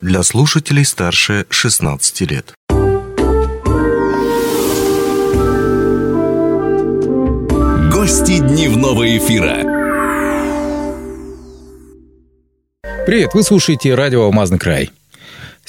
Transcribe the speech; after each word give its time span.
для 0.00 0.22
слушателей 0.22 0.84
старше 0.84 1.46
16 1.50 2.20
лет. 2.30 2.54
Гости 7.92 8.38
дневного 8.38 9.16
эфира. 9.16 9.64
Привет, 13.06 13.34
вы 13.34 13.42
слушаете 13.42 13.94
радио 13.94 14.22
«Алмазный 14.22 14.58
край». 14.58 14.90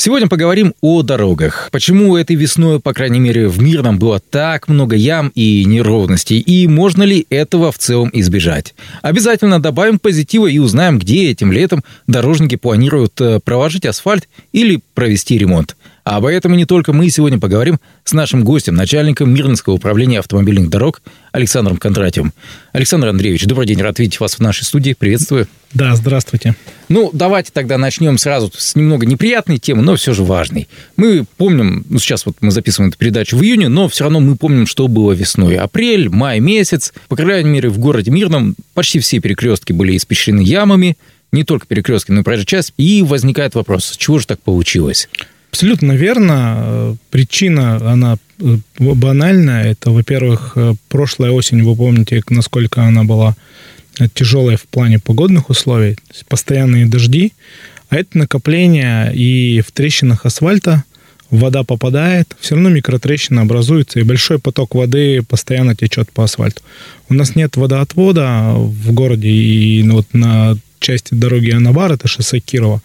Сегодня 0.02 0.30
поговорим 0.30 0.76
о 0.80 1.02
дорогах. 1.02 1.68
Почему 1.74 2.16
этой 2.16 2.38
весной, 2.38 2.80
по 2.80 2.94
крайней 2.94 3.20
мере, 3.20 3.50
в 3.50 3.62
Мирном 3.62 4.00
было 4.00 4.22
так 4.22 4.70
много 4.70 4.96
ям 4.96 5.30
и 5.36 5.66
неровностей, 5.66 6.40
и 6.40 6.70
можно 6.70 7.04
ли 7.04 7.28
этого 7.30 7.74
в 7.74 7.78
целом 7.78 8.10
избежать? 8.14 8.76
Обязательно 9.02 9.62
добавим 9.62 10.00
позитива 10.00 10.48
и 10.48 10.58
узнаем, 10.58 11.00
где 11.00 11.30
этим 11.30 11.52
летом 11.52 11.84
дорожники 12.08 12.56
планируют 12.56 13.20
э, 13.20 13.42
проложить 13.44 13.86
асфальт 13.86 14.30
или 14.54 14.80
провести 14.94 15.38
ремонт. 15.38 15.76
А 16.10 16.18
об 16.18 16.26
этом 16.26 16.56
и 16.56 16.58
не 16.58 16.66
только 16.66 16.92
мы 16.92 17.08
сегодня 17.12 17.38
поговорим 17.38 17.78
с 18.04 18.14
нашим 18.14 18.44
гостем, 18.44 18.74
начальником 18.74 19.32
Мирнинского 19.32 19.76
управления 19.76 20.18
автомобильных 20.18 20.68
дорог 20.68 21.04
Александром 21.32 21.78
Кондратьевым. 21.78 22.34
Александр 22.74 23.10
Андреевич, 23.10 23.46
добрый 23.46 23.68
день, 23.68 23.80
рад 23.80 24.00
видеть 24.00 24.20
вас 24.20 24.34
в 24.34 24.40
нашей 24.40 24.64
студии. 24.64 24.96
Приветствую. 24.98 25.48
Да, 25.72 25.96
здравствуйте. 25.96 26.56
Ну, 26.88 27.12
давайте 27.14 27.52
тогда 27.54 27.78
начнем 27.78 28.18
сразу 28.18 28.52
с 28.58 28.76
немного 28.76 29.06
неприятной 29.06 29.60
темы, 29.60 29.84
но 29.84 29.98
все 29.98 30.14
же 30.14 30.24
важной. 30.24 30.68
Мы 30.98 31.26
помним, 31.38 31.86
ну, 31.88 32.00
сейчас 32.00 32.26
вот 32.26 32.38
мы 32.42 32.50
записываем 32.50 32.90
эту 32.90 32.98
передачу 32.98 33.38
в 33.38 33.44
июне, 33.44 33.68
но 33.68 33.88
все 33.88 34.06
равно 34.06 34.20
мы 34.20 34.36
помним, 34.36 34.66
что 34.66 34.88
было 34.88 35.12
весной. 35.12 35.58
Апрель, 35.58 36.10
май 36.10 36.40
месяц. 36.40 36.92
По 37.08 37.16
крайней 37.18 37.52
мере, 37.52 37.70
в 37.70 37.78
городе 37.78 38.10
Мирном 38.10 38.56
почти 38.74 39.00
все 39.00 39.20
перекрестки 39.20 39.74
были 39.74 39.96
испещрены 39.96 40.42
ямами, 40.42 40.98
не 41.32 41.44
только 41.44 41.68
перекрестки, 41.68 42.12
но 42.12 42.22
и 42.22 42.24
проезжая 42.24 42.48
часть. 42.48 42.74
И 42.78 43.04
возникает 43.04 43.54
вопрос, 43.54 43.96
чего 43.96 44.18
же 44.18 44.26
так 44.26 44.42
получилось? 44.42 45.08
Абсолютно 45.52 45.94
верно. 45.94 46.98
Причина, 47.10 47.78
она 47.92 48.18
э, 48.40 48.58
банальная. 48.78 49.72
Это, 49.72 49.92
во-первых, 49.92 50.54
э, 50.56 50.76
прошлая 50.90 51.32
осень, 51.32 51.64
вы 51.64 51.76
помните, 51.76 52.22
насколько 52.30 52.84
она 52.84 53.04
была 53.04 53.36
э, 54.00 54.08
тяжелая 54.14 54.58
в 54.58 54.64
плане 54.64 55.00
погодных 55.00 55.50
условий, 55.50 55.98
постоянные 56.28 56.86
дожди, 56.86 57.34
а 57.90 57.98
это 57.98 58.18
накопление 58.18 59.12
и 59.16 59.62
в 59.62 59.72
трещинах 59.72 60.26
асфальта 60.26 60.84
вода 61.32 61.64
попадает, 61.64 62.36
все 62.40 62.56
равно 62.56 62.70
микротрещина 62.70 63.42
образуется, 63.42 64.00
и 64.00 64.04
большой 64.04 64.40
поток 64.40 64.76
воды 64.76 65.22
постоянно 65.24 65.76
течет 65.76 66.12
по 66.12 66.24
асфальту. 66.24 66.62
У 67.08 67.14
нас 67.14 67.36
нет 67.36 67.56
водоотвода 67.56 68.54
в 68.56 68.92
городе, 68.92 69.30
и 69.30 69.84
вот 69.90 70.08
на 70.14 70.58
части 70.80 71.14
дороги 71.14 71.52
Анабар, 71.52 71.92
это 71.92 72.08
шоссе 72.08 72.40
Кирова, 72.40 72.82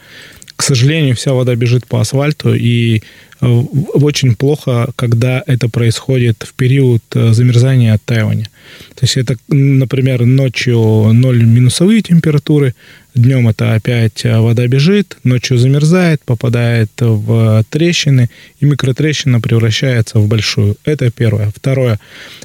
к 0.56 0.62
сожалению, 0.62 1.16
вся 1.16 1.32
вода 1.32 1.54
бежит 1.54 1.86
по 1.86 2.00
асфальту, 2.00 2.54
и 2.54 3.02
э, 3.40 3.46
очень 3.46 4.36
плохо, 4.36 4.90
когда 4.96 5.42
это 5.46 5.68
происходит 5.68 6.44
в 6.48 6.54
период 6.54 7.02
э, 7.14 7.32
замерзания 7.32 7.88
и 7.88 7.94
оттаивания. 7.94 8.48
То 8.94 9.02
есть 9.02 9.16
это, 9.16 9.36
например, 9.48 10.24
ночью 10.24 10.78
0 11.12 11.44
минусовые 11.44 12.02
температуры, 12.02 12.74
днем 13.16 13.48
это 13.48 13.74
опять 13.74 14.24
э, 14.24 14.38
вода 14.38 14.66
бежит, 14.68 15.16
ночью 15.24 15.58
замерзает, 15.58 16.22
попадает 16.24 16.90
в 17.00 17.64
трещины, 17.68 18.30
и 18.60 18.64
микротрещина 18.64 19.40
превращается 19.40 20.20
в 20.20 20.28
большую. 20.28 20.76
Это 20.84 21.10
первое. 21.10 21.52
Второе. 21.54 21.98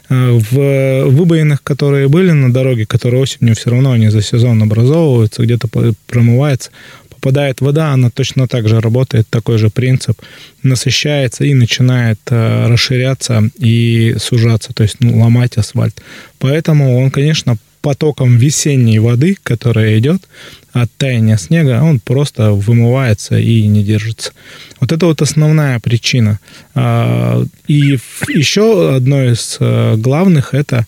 В 0.09 1.05
выбоинах, 1.05 1.61
которые 1.61 2.07
были 2.07 2.31
на 2.31 2.51
дороге, 2.51 2.87
которые 2.87 3.21
осенью 3.21 3.55
все 3.55 3.69
равно 3.69 3.91
они 3.91 4.09
за 4.09 4.23
сезон 4.23 4.63
образовываются, 4.63 5.43
где-то 5.43 5.67
промывается, 6.07 6.71
попадает 7.19 7.61
вода, 7.61 7.91
она 7.91 8.09
точно 8.09 8.47
так 8.47 8.67
же 8.67 8.79
работает, 8.79 9.27
такой 9.29 9.57
же 9.57 9.69
принцип, 9.69 10.21
насыщается 10.63 11.43
и 11.43 11.53
начинает 11.53 12.19
э, 12.29 12.67
расширяться 12.67 13.49
и 13.57 14.15
сужаться, 14.19 14.73
то 14.73 14.83
есть 14.83 14.97
ну, 14.99 15.19
ломать 15.19 15.57
асфальт. 15.57 16.01
Поэтому 16.39 16.97
он, 16.97 17.11
конечно, 17.11 17.57
потоком 17.81 18.37
весенней 18.37 18.99
воды, 18.99 19.37
которая 19.43 19.97
идет 19.99 20.27
от 20.73 20.89
таяния 20.97 21.37
снега, 21.37 21.81
он 21.83 21.99
просто 21.99 22.51
вымывается 22.51 23.37
и 23.37 23.67
не 23.67 23.83
держится. 23.83 24.31
Вот 24.79 24.91
это 24.91 25.05
вот 25.05 25.21
основная 25.21 25.79
причина. 25.79 26.39
А, 26.75 27.43
и 27.67 27.97
еще 28.29 28.95
одно 28.95 29.23
из 29.23 29.57
э, 29.59 29.95
главных 29.97 30.53
это 30.53 30.85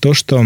то, 0.00 0.14
что 0.14 0.44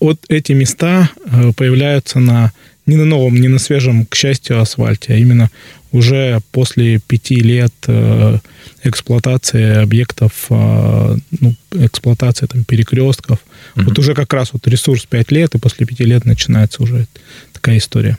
вот 0.00 0.24
эти 0.28 0.52
места 0.52 1.10
э, 1.26 1.52
появляются 1.56 2.20
на 2.20 2.52
не 2.86 2.96
на 2.96 3.04
новом, 3.04 3.36
не 3.36 3.48
на 3.48 3.58
свежем, 3.58 4.06
к 4.06 4.14
счастью, 4.14 4.60
асфальте, 4.60 5.14
а 5.14 5.16
именно 5.16 5.50
уже 5.92 6.40
после 6.50 6.98
пяти 6.98 7.36
лет 7.36 7.72
э, 7.86 8.38
эксплуатации 8.82 9.82
объектов, 9.82 10.46
э, 10.50 11.16
ну, 11.40 11.54
эксплуатации 11.72 12.46
там, 12.46 12.64
перекрестков. 12.64 13.38
Mm-hmm. 13.76 13.84
Вот 13.84 13.98
уже 13.98 14.14
как 14.14 14.32
раз 14.32 14.52
вот 14.52 14.66
ресурс 14.66 15.06
пять 15.06 15.30
лет, 15.30 15.54
и 15.54 15.58
после 15.58 15.86
пяти 15.86 16.04
лет 16.04 16.24
начинается 16.24 16.82
уже 16.82 17.06
такая 17.52 17.78
история. 17.78 18.18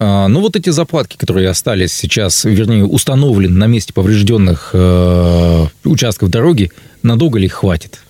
А, 0.00 0.28
ну, 0.28 0.40
вот 0.40 0.54
эти 0.54 0.70
заплатки, 0.70 1.16
которые 1.16 1.48
остались 1.48 1.92
сейчас, 1.92 2.44
вернее, 2.44 2.84
установлены 2.84 3.56
на 3.56 3.66
месте 3.66 3.92
поврежденных 3.92 4.70
э, 4.72 5.66
участков 5.84 6.30
дороги, 6.30 6.70
надолго 7.02 7.38
ли 7.38 7.46
их 7.46 7.54
хватит? 7.54 8.00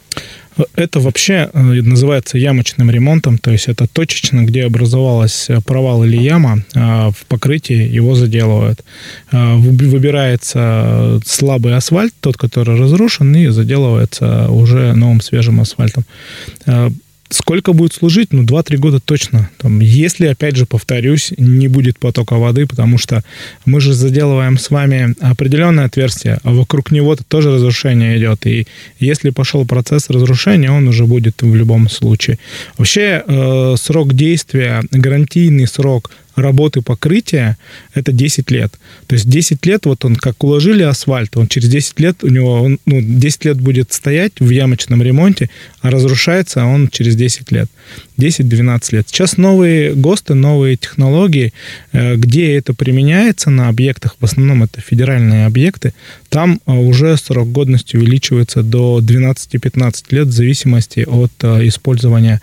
Это 0.74 1.00
вообще 1.00 1.50
э, 1.52 1.60
называется 1.60 2.38
ямочным 2.38 2.90
ремонтом, 2.90 3.38
то 3.38 3.50
есть 3.50 3.68
это 3.68 3.86
точечно, 3.86 4.42
где 4.44 4.64
образовалась 4.64 5.48
э, 5.48 5.60
провал 5.60 6.04
или 6.04 6.16
яма, 6.16 6.64
а 6.74 7.10
в 7.10 7.26
покрытии 7.26 7.76
его 7.96 8.14
заделывают. 8.14 8.84
А, 9.30 9.56
выбирается 9.56 11.20
слабый 11.24 11.76
асфальт, 11.76 12.14
тот, 12.20 12.36
который 12.36 12.78
разрушен, 12.78 13.34
и 13.34 13.48
заделывается 13.48 14.48
уже 14.50 14.92
новым 14.94 15.20
свежим 15.20 15.60
асфальтом. 15.60 16.04
Сколько 17.30 17.72
будет 17.74 17.92
служить? 17.92 18.32
Ну, 18.32 18.42
2-3 18.42 18.76
года 18.78 19.00
точно. 19.00 19.50
Там, 19.58 19.80
если, 19.80 20.26
опять 20.26 20.56
же, 20.56 20.64
повторюсь, 20.64 21.32
не 21.36 21.68
будет 21.68 21.98
потока 21.98 22.36
воды, 22.36 22.66
потому 22.66 22.96
что 22.98 23.22
мы 23.66 23.80
же 23.80 23.92
заделываем 23.92 24.58
с 24.58 24.70
вами 24.70 25.14
определенное 25.20 25.84
отверстие, 25.84 26.38
а 26.42 26.52
вокруг 26.52 26.90
него 26.90 27.12
-то 27.12 27.22
тоже 27.28 27.50
разрушение 27.50 28.18
идет. 28.18 28.46
И 28.46 28.66
если 28.98 29.30
пошел 29.30 29.66
процесс 29.66 30.10
разрушения, 30.10 30.70
он 30.70 30.88
уже 30.88 31.04
будет 31.04 31.42
в 31.42 31.54
любом 31.54 31.90
случае. 31.90 32.38
Вообще, 32.78 33.22
э, 33.26 33.74
срок 33.78 34.14
действия, 34.14 34.82
гарантийный 34.90 35.66
срок 35.66 36.10
работы 36.40 36.82
покрытия 36.82 37.56
это 37.94 38.12
10 38.12 38.50
лет. 38.50 38.72
То 39.06 39.14
есть 39.14 39.28
10 39.28 39.64
лет, 39.66 39.86
вот 39.86 40.04
он 40.04 40.16
как 40.16 40.42
уложили 40.44 40.82
асфальт, 40.82 41.36
он 41.36 41.48
через 41.48 41.68
10 41.68 42.00
лет, 42.00 42.24
у 42.24 42.28
него, 42.28 42.62
он, 42.62 42.78
ну, 42.86 43.00
10 43.00 43.44
лет 43.44 43.60
будет 43.60 43.92
стоять 43.92 44.32
в 44.40 44.50
ямочном 44.50 45.02
ремонте, 45.02 45.50
а 45.80 45.90
разрушается 45.90 46.64
он 46.64 46.88
через 46.88 47.16
10 47.16 47.52
лет. 47.52 47.68
10-12 48.18 48.82
лет. 48.92 49.08
Сейчас 49.08 49.36
новые 49.36 49.94
ГОСТы, 49.94 50.34
новые 50.34 50.76
технологии, 50.76 51.52
э, 51.92 52.16
где 52.16 52.56
это 52.56 52.74
применяется 52.74 53.50
на 53.50 53.68
объектах, 53.68 54.16
в 54.20 54.24
основном 54.24 54.64
это 54.64 54.80
федеральные 54.80 55.46
объекты, 55.46 55.94
там 56.28 56.60
э, 56.66 56.72
уже 56.72 57.16
срок 57.16 57.50
годности 57.50 57.96
увеличивается 57.96 58.62
до 58.62 59.00
12-15 59.00 60.04
лет 60.10 60.28
в 60.28 60.32
зависимости 60.32 61.00
от 61.00 61.32
э, 61.42 61.66
использования 61.68 62.40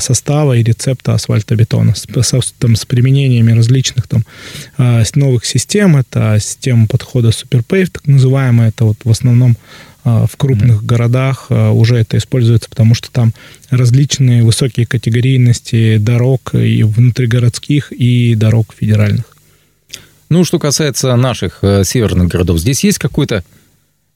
состава 0.00 0.56
и 0.56 0.62
рецепта 0.62 1.14
асфальтобетона 1.14 1.94
с, 1.94 2.06
там, 2.58 2.74
с 2.74 2.84
применениями 2.84 3.52
различных 3.52 4.08
там 4.08 4.24
новых 5.14 5.44
систем. 5.44 5.96
Это 5.96 6.38
система 6.40 6.86
подхода 6.86 7.28
SuperPave, 7.28 7.90
так 7.92 8.06
называемая, 8.06 8.68
это 8.70 8.84
вот 8.84 8.98
в 9.04 9.10
основном 9.10 9.56
а, 10.04 10.26
в 10.26 10.36
крупных 10.36 10.82
mm-hmm. 10.82 10.86
городах 10.86 11.46
а, 11.50 11.70
уже 11.70 11.96
это 11.96 12.16
используется, 12.16 12.68
потому 12.68 12.94
что 12.94 13.10
там 13.10 13.32
различные 13.70 14.42
высокие 14.42 14.84
категорийности 14.84 15.98
дорог 15.98 16.54
и 16.54 16.82
внутригородских, 16.82 17.92
и 17.92 18.34
дорог 18.34 18.74
федеральных. 18.76 19.31
Ну, 20.32 20.44
что 20.44 20.58
касается 20.58 21.14
наших 21.14 21.58
э, 21.60 21.84
северных 21.84 22.28
городов, 22.28 22.58
здесь 22.58 22.82
есть 22.84 22.96
какой-то 22.96 23.44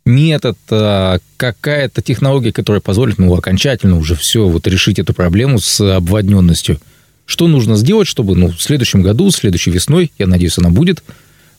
метод, 0.06 0.56
э, 0.70 1.18
какая-то 1.36 2.00
технология, 2.00 2.52
которая 2.52 2.80
позволит, 2.80 3.18
ну, 3.18 3.34
окончательно 3.34 3.98
уже 3.98 4.14
все 4.14 4.48
вот 4.48 4.66
решить 4.66 4.98
эту 4.98 5.12
проблему 5.12 5.58
с 5.58 5.78
обводненностью. 5.78 6.80
Что 7.26 7.48
нужно 7.48 7.76
сделать, 7.76 8.08
чтобы, 8.08 8.34
ну, 8.34 8.48
в 8.48 8.62
следующем 8.62 9.02
году, 9.02 9.30
следующей 9.30 9.72
весной, 9.72 10.10
я 10.18 10.26
надеюсь, 10.26 10.56
она 10.56 10.70
будет, 10.70 11.04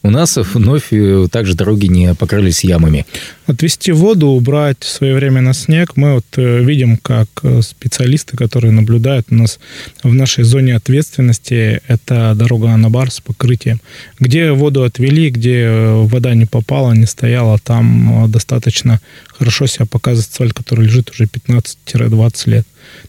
у 0.07 0.09
нас 0.09 0.37
вновь 0.37 0.93
э, 0.93 1.27
также 1.29 1.53
дороги 1.53 1.87
не 1.87 2.15
покрылись 2.15 2.63
ямами. 2.63 3.05
Отвести 3.45 3.91
воду, 3.91 4.27
убрать 4.27 4.83
своевременно 4.83 5.53
снег. 5.53 5.97
Мы 5.97 6.13
вот 6.13 6.25
э, 6.37 6.63
видим, 6.63 6.97
как 6.97 7.27
э, 7.43 7.61
специалисты, 7.61 8.37
которые 8.37 8.71
наблюдают 8.71 9.27
у 9.31 9.35
нас 9.35 9.59
в 10.03 10.13
нашей 10.13 10.45
зоне 10.45 10.75
ответственности, 10.75 11.81
это 11.87 12.33
дорога 12.35 12.71
Анабар 12.71 13.11
с 13.11 13.19
покрытием. 13.19 13.81
Где 14.19 14.51
воду 14.51 14.83
отвели, 14.83 15.29
где 15.29 15.69
вода 15.69 16.33
не 16.33 16.45
попала, 16.45 16.93
не 16.93 17.05
стояла, 17.05 17.59
там 17.59 18.31
достаточно 18.31 19.01
хорошо 19.27 19.67
себя 19.67 19.85
показывает 19.85 20.31
асфальт, 20.31 20.53
который 20.53 20.85
лежит 20.85 21.11
уже 21.11 21.25
15-20 21.25 22.49
лет. 22.49 22.67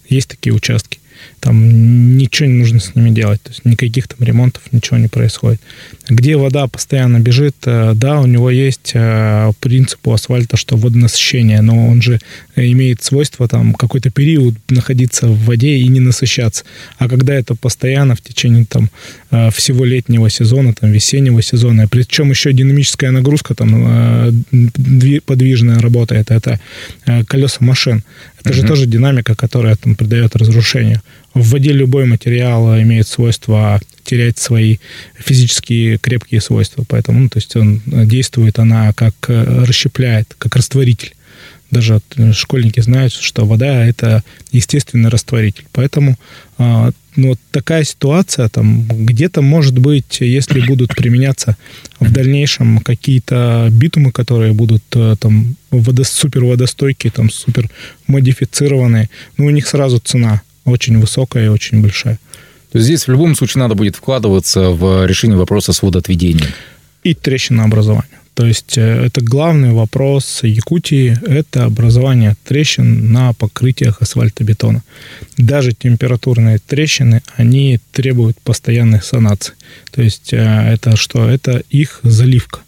Есть 0.08 0.28
такие 0.28 0.52
участки. 0.52 0.98
Там 1.40 2.16
ничего 2.16 2.48
не 2.48 2.54
нужно 2.54 2.80
с 2.80 2.94
ними 2.94 3.10
делать, 3.10 3.42
то 3.42 3.50
есть 3.50 3.64
никаких 3.64 4.08
там 4.08 4.26
ремонтов, 4.26 4.62
ничего 4.72 4.98
не 4.98 5.08
происходит. 5.08 5.60
Где 6.08 6.36
вода 6.36 6.66
постоянно 6.66 7.18
бежит, 7.18 7.56
э, 7.64 7.92
да, 7.94 8.20
у 8.20 8.26
него 8.26 8.50
есть 8.50 8.92
э, 8.94 9.52
принцип 9.60 10.06
у 10.06 10.12
асфальта, 10.12 10.56
что 10.56 10.76
водонасыщение, 10.76 11.60
но 11.60 11.88
он 11.88 12.02
же 12.02 12.20
имеет 12.56 13.02
свойство 13.02 13.48
там 13.48 13.74
какой-то 13.74 14.10
период 14.10 14.54
находиться 14.68 15.26
в 15.26 15.44
воде 15.44 15.76
и 15.76 15.88
не 15.88 16.00
насыщаться. 16.00 16.64
А 16.98 17.08
когда 17.08 17.34
это 17.34 17.54
постоянно 17.54 18.14
в 18.14 18.20
течение 18.20 18.64
там 18.64 18.90
э, 19.30 19.50
всего 19.50 19.84
летнего 19.84 20.30
сезона, 20.30 20.72
там 20.74 20.90
весеннего 20.90 21.42
сезона, 21.42 21.88
причем 21.88 22.30
еще 22.30 22.52
динамическая 22.52 23.10
нагрузка 23.10 23.54
там 23.54 24.44
подвижная 25.26 25.78
работает, 25.78 26.30
это 26.30 26.60
колеса 27.26 27.58
машин. 27.60 28.02
Это 28.40 28.52
же 28.52 28.62
тоже 28.62 28.86
динамика, 28.86 29.34
которая 29.34 29.76
там 29.76 29.94
придает 29.94 30.36
разрушению. 30.36 31.02
В 31.38 31.50
воде 31.50 31.72
любой 31.72 32.04
материал 32.04 32.80
имеет 32.80 33.06
свойство 33.06 33.80
терять 34.02 34.38
свои 34.38 34.78
физические 35.16 35.98
крепкие 35.98 36.40
свойства. 36.40 36.84
Поэтому, 36.88 37.20
ну, 37.20 37.28
то 37.28 37.38
есть 37.38 37.54
он 37.54 37.80
действует, 37.86 38.58
она 38.58 38.92
как 38.92 39.14
э, 39.28 39.64
расщепляет, 39.64 40.34
как 40.36 40.56
растворитель. 40.56 41.14
Даже 41.70 42.00
школьники 42.32 42.80
знают, 42.80 43.12
что 43.12 43.46
вода– 43.46 43.86
это 43.86 44.24
естественный 44.50 45.10
растворитель. 45.10 45.66
Поэтому 45.72 46.16
а, 46.56 46.90
ну, 47.14 47.28
вот 47.28 47.38
такая 47.50 47.84
ситуация, 47.84 48.48
там, 48.48 48.86
где-то, 48.88 49.42
может 49.42 49.78
быть, 49.78 50.20
если 50.20 50.60
будут 50.60 50.96
применяться 50.96 51.56
в 52.00 52.10
дальнейшем 52.10 52.78
какие-то 52.78 53.68
битумы, 53.70 54.12
которые 54.12 54.54
будут 54.54 54.82
э, 54.94 55.14
там 55.20 55.56
водо, 55.70 56.04
супер 56.04 56.44
водостойкие, 56.44 57.10
там, 57.10 57.30
супер 57.30 57.68
модифицированные, 58.06 59.10
ну, 59.36 59.46
у 59.46 59.50
них 59.50 59.68
сразу 59.68 59.98
цена 59.98 60.42
очень 60.68 60.98
высокая 60.98 61.46
и 61.46 61.48
очень 61.48 61.82
большая. 61.82 62.18
То 62.70 62.78
есть 62.78 62.86
здесь 62.86 63.06
в 63.06 63.10
любом 63.10 63.34
случае 63.34 63.62
надо 63.62 63.74
будет 63.74 63.96
вкладываться 63.96 64.70
в 64.70 65.06
решение 65.06 65.38
вопроса 65.38 65.72
с 65.72 65.82
водоотведением. 65.82 66.50
И 67.02 67.14
трещинообразование. 67.14 68.18
То 68.34 68.46
есть 68.46 68.78
э, 68.78 69.06
это 69.06 69.20
главный 69.20 69.72
вопрос 69.72 70.44
Якутии– 70.44 71.18
это 71.26 71.64
образование 71.64 72.36
трещин 72.44 73.10
на 73.10 73.32
покрытиях 73.32 74.00
асфальтобетона. 74.00 74.84
Даже 75.36 75.72
температурные 75.72 76.58
трещины, 76.58 77.22
они 77.36 77.80
требуют 77.90 78.40
постоянной 78.40 79.02
санации. 79.02 79.54
То 79.90 80.02
есть 80.02 80.32
э, 80.32 80.36
это 80.36 80.96
что? 80.96 81.28
Это 81.28 81.64
их 81.70 81.98
заливка 82.04 82.60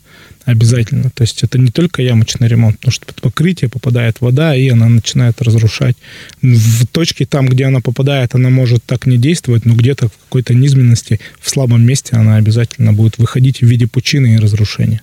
обязательно. 0.44 1.10
То 1.10 1.22
есть 1.22 1.42
это 1.42 1.58
не 1.58 1.70
только 1.70 2.02
ямочный 2.02 2.48
ремонт, 2.48 2.78
потому 2.78 2.92
что 2.92 3.06
под 3.06 3.20
покрытие 3.20 3.68
попадает 3.68 4.20
вода, 4.20 4.54
и 4.54 4.68
она 4.68 4.88
начинает 4.88 5.40
разрушать. 5.42 5.96
В 6.42 6.86
точке 6.86 7.26
там, 7.26 7.48
где 7.48 7.66
она 7.66 7.80
попадает, 7.80 8.34
она 8.34 8.50
может 8.50 8.84
так 8.84 9.06
не 9.06 9.18
действовать, 9.18 9.66
но 9.66 9.74
где-то 9.74 10.08
в 10.08 10.12
какой-то 10.24 10.54
низменности, 10.54 11.20
в 11.40 11.50
слабом 11.50 11.84
месте 11.84 12.16
она 12.16 12.36
обязательно 12.36 12.92
будет 12.92 13.18
выходить 13.18 13.60
в 13.60 13.66
виде 13.66 13.86
пучины 13.86 14.34
и 14.34 14.38
разрушения. 14.38 15.00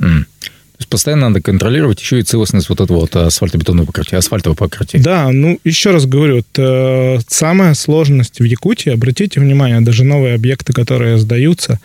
Mm. 0.00 0.24
Постоянно 0.92 1.28
надо 1.30 1.40
контролировать 1.40 2.02
еще 2.02 2.20
и 2.20 2.22
целостность 2.22 2.68
вот 2.68 2.82
этого 2.82 3.00
вот 3.00 3.16
асфальтобетонного 3.16 3.86
покрытия, 3.86 4.18
асфальтового 4.18 4.58
покрытия. 4.58 4.98
Да, 4.98 5.30
ну 5.32 5.58
еще 5.64 5.90
раз 5.90 6.04
говорю, 6.04 6.36
вот, 6.36 6.46
э, 6.58 7.18
самая 7.28 7.72
сложность 7.72 8.40
в 8.40 8.44
Якутии, 8.44 8.92
обратите 8.92 9.40
внимание, 9.40 9.80
даже 9.80 10.04
новые 10.04 10.34
объекты, 10.34 10.74
которые 10.74 11.16
сдаются, 11.16 11.80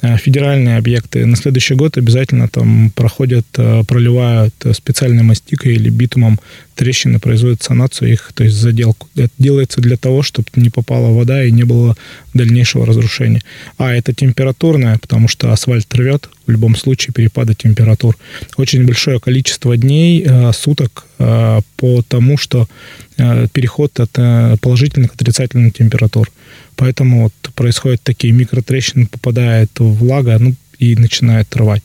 э, 0.00 0.16
федеральные 0.16 0.76
объекты, 0.76 1.26
на 1.26 1.34
следующий 1.34 1.74
год 1.74 1.98
обязательно 1.98 2.46
там 2.46 2.92
проходят, 2.94 3.46
э, 3.56 3.82
проливают 3.82 4.54
специальной 4.74 5.24
мастикой 5.24 5.74
или 5.74 5.90
битумом 5.90 6.38
трещины, 6.74 7.18
производят 7.18 7.62
санацию 7.62 8.12
их, 8.12 8.32
то 8.34 8.44
есть 8.44 8.56
заделку. 8.56 9.08
Это 9.16 9.32
делается 9.38 9.80
для 9.80 9.96
того, 9.96 10.22
чтобы 10.22 10.48
не 10.56 10.70
попала 10.70 11.12
вода 11.12 11.44
и 11.44 11.50
не 11.50 11.64
было 11.64 11.96
дальнейшего 12.34 12.86
разрушения. 12.86 13.42
А 13.76 13.92
это 13.92 14.14
температурное, 14.14 14.98
потому 14.98 15.28
что 15.28 15.52
асфальт 15.52 15.92
рвет, 15.94 16.28
в 16.46 16.50
любом 16.50 16.76
случае 16.76 17.12
перепады 17.12 17.54
температур. 17.54 18.16
Очень 18.56 18.86
большое 18.86 19.18
количество 19.18 19.76
дней, 19.76 20.22
э, 20.24 20.52
суток 20.52 21.06
э, 21.18 21.60
по 21.76 22.02
тому, 22.02 22.36
что 22.36 22.68
э, 23.16 23.46
переход 23.52 23.98
от 23.98 24.12
положительных 24.60 25.12
к 25.12 25.14
отрицательным 25.14 25.70
температур. 25.70 26.30
Поэтому 26.76 27.24
вот 27.24 27.54
происходят 27.54 28.02
такие 28.02 28.32
микротрещины, 28.32 29.06
попадает 29.06 29.70
влага, 29.78 30.38
ну, 30.38 30.54
и 30.78 30.96
начинает 30.96 31.54
рвать. 31.54 31.82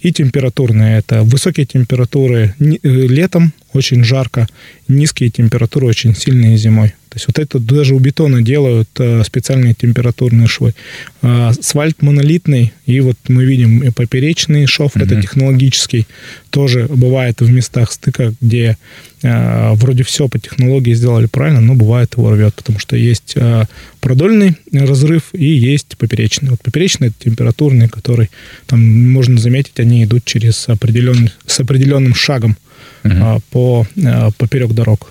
И 0.00 0.12
температурные 0.12 0.98
это 0.98 1.22
высокие 1.22 1.66
температуры 1.66 2.54
летом, 2.58 3.52
очень 3.72 4.02
жарко, 4.02 4.48
низкие 4.88 5.30
температуры 5.30 5.86
очень 5.86 6.16
сильные 6.16 6.56
зимой. 6.56 6.92
То 7.10 7.16
есть 7.16 7.26
вот 7.26 7.40
это 7.40 7.58
даже 7.58 7.96
у 7.96 7.98
бетона 7.98 8.40
делают 8.40 8.88
э, 9.00 9.24
специальные 9.24 9.74
температурные 9.74 10.46
швы. 10.46 10.74
А, 11.22 11.48
асфальт 11.48 12.02
монолитный, 12.02 12.72
и 12.86 13.00
вот 13.00 13.16
мы 13.26 13.44
видим 13.44 13.82
и 13.82 13.90
поперечный 13.90 14.66
шов, 14.66 14.94
mm-hmm. 14.94 15.04
это 15.04 15.20
технологический, 15.20 16.06
тоже 16.50 16.86
бывает 16.88 17.40
в 17.40 17.50
местах 17.50 17.90
стыка, 17.90 18.32
где 18.40 18.76
э, 19.22 19.72
вроде 19.74 20.04
все 20.04 20.28
по 20.28 20.38
технологии 20.38 20.94
сделали 20.94 21.26
правильно, 21.26 21.60
но 21.60 21.74
бывает 21.74 22.14
его 22.16 22.30
рвет, 22.30 22.54
потому 22.54 22.78
что 22.78 22.94
есть 22.94 23.32
э, 23.34 23.64
продольный 24.00 24.56
разрыв 24.72 25.30
и 25.32 25.46
есть 25.46 25.96
поперечный. 25.98 26.50
Вот 26.50 26.62
поперечный 26.62 27.08
это 27.08 27.16
температурный, 27.24 27.88
который 27.88 28.30
там 28.66 28.80
можно 29.10 29.36
заметить, 29.40 29.80
они 29.80 30.04
идут 30.04 30.24
через 30.26 30.68
определенный, 30.68 31.32
с 31.44 31.58
определенным 31.58 32.14
шагом 32.14 32.56
uh-huh. 33.02 33.42
по 33.50 33.84
поперек 34.38 34.70
дорог. 34.74 35.10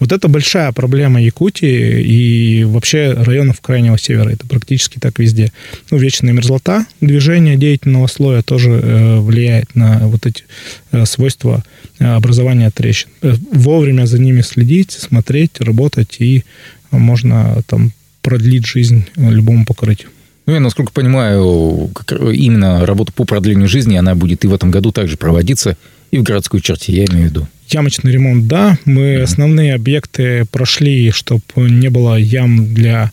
Вот 0.00 0.12
это 0.12 0.28
большая 0.28 0.72
проблема 0.72 1.22
Якутии 1.22 2.02
и 2.02 2.64
вообще 2.64 3.12
районов 3.12 3.60
Крайнего 3.60 3.96
Севера. 3.96 4.30
Это 4.30 4.46
практически 4.46 4.98
так 4.98 5.18
везде. 5.18 5.52
Ну, 5.90 5.98
вечная 5.98 6.32
мерзлота, 6.32 6.86
движение 7.00 7.56
деятельного 7.56 8.06
слоя 8.08 8.42
тоже 8.42 8.70
э, 8.70 9.20
влияет 9.20 9.74
на 9.74 10.00
вот 10.08 10.26
эти 10.26 10.44
э, 10.92 11.06
свойства 11.06 11.62
э, 11.98 12.04
образования 12.04 12.70
трещин. 12.70 13.08
Э, 13.22 13.34
вовремя 13.52 14.06
за 14.06 14.18
ними 14.18 14.40
следить, 14.40 14.90
смотреть, 14.92 15.60
работать, 15.60 16.16
и 16.18 16.44
можно 16.90 17.62
там 17.66 17.92
продлить 18.22 18.66
жизнь 18.66 19.06
любому 19.16 19.64
покрытию. 19.64 20.10
Ну, 20.46 20.52
я, 20.52 20.60
насколько 20.60 20.92
понимаю, 20.92 21.90
именно 22.32 22.84
работа 22.84 23.12
по 23.12 23.24
продлению 23.24 23.68
жизни, 23.68 23.96
она 23.96 24.14
будет 24.14 24.44
и 24.44 24.48
в 24.48 24.54
этом 24.54 24.70
году 24.70 24.92
также 24.92 25.16
проводиться, 25.16 25.76
и 26.14 26.18
в 26.18 26.22
городской 26.22 26.60
черте, 26.60 26.92
я 26.92 27.04
имею 27.06 27.26
в 27.26 27.30
виду. 27.30 27.48
Ямочный 27.68 28.12
ремонт, 28.12 28.46
да. 28.46 28.78
Мы 28.84 29.20
основные 29.20 29.74
объекты 29.74 30.44
прошли, 30.44 31.10
чтобы 31.10 31.42
не 31.56 31.88
было 31.88 32.14
ям 32.16 32.72
для 32.72 33.10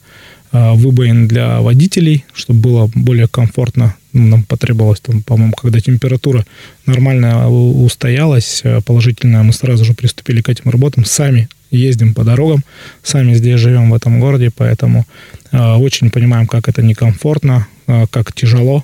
а, 0.52 0.76
выбоин 0.76 1.28
для 1.28 1.62
водителей, 1.62 2.26
чтобы 2.34 2.60
было 2.60 2.92
более 2.94 3.28
комфортно. 3.28 3.96
Ну, 4.14 4.28
нам 4.28 4.44
потребовалось, 4.44 5.00
там, 5.00 5.24
по-моему, 5.24 5.54
когда 5.54 5.80
температура 5.80 6.46
нормально 6.86 7.50
устоялась, 7.50 8.62
э, 8.64 8.82
положительная, 8.86 9.42
мы 9.42 9.54
сразу 9.54 9.84
же 9.86 9.94
приступили 9.94 10.42
к 10.42 10.50
этим 10.50 10.70
работам. 10.70 11.06
Сами 11.06 11.48
ездим 11.72 12.14
по 12.14 12.24
дорогам, 12.24 12.64
сами 13.02 13.34
здесь 13.34 13.60
живем 13.60 13.90
в 13.90 13.96
этом 13.96 14.20
городе, 14.20 14.52
поэтому 14.56 15.08
э, 15.52 15.58
очень 15.76 16.12
понимаем, 16.12 16.46
как 16.46 16.68
это 16.68 16.84
некомфортно, 16.84 17.68
э, 17.88 18.06
как 18.12 18.34
тяжело. 18.34 18.84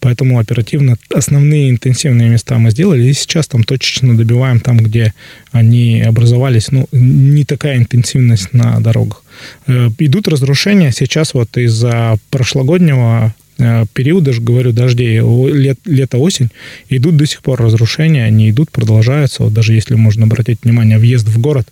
Поэтому 0.00 0.38
оперативно 0.38 0.96
основные 1.12 1.70
интенсивные 1.70 2.28
места 2.28 2.58
мы 2.58 2.70
сделали, 2.70 3.04
и 3.04 3.12
сейчас 3.12 3.48
там 3.48 3.64
точечно 3.64 4.16
добиваем 4.16 4.60
там, 4.60 4.78
где 4.78 5.12
они 5.52 6.02
образовались. 6.02 6.70
Ну, 6.70 6.88
не 6.92 7.44
такая 7.44 7.76
интенсивность 7.76 8.52
на 8.52 8.80
дорогах. 8.80 9.22
Э, 9.66 9.88
идут 9.98 10.28
разрушения. 10.28 10.92
Сейчас 10.92 11.34
вот 11.34 11.56
из-за 11.56 12.16
прошлогоднего 12.30 13.34
Э, 13.60 13.86
периоды, 13.92 14.32
говорю, 14.38 14.72
дождей, 14.72 15.20
лет, 15.52 15.80
лето-осень, 15.84 16.50
идут 16.88 17.16
до 17.16 17.26
сих 17.26 17.42
пор 17.42 17.60
разрушения, 17.60 18.24
они 18.24 18.50
идут, 18.50 18.70
продолжаются. 18.70 19.42
Вот 19.42 19.52
даже 19.52 19.74
если 19.74 19.96
можно 19.96 20.26
обратить 20.26 20.60
внимание, 20.62 20.96
въезд 20.96 21.26
в 21.26 21.40
город, 21.40 21.66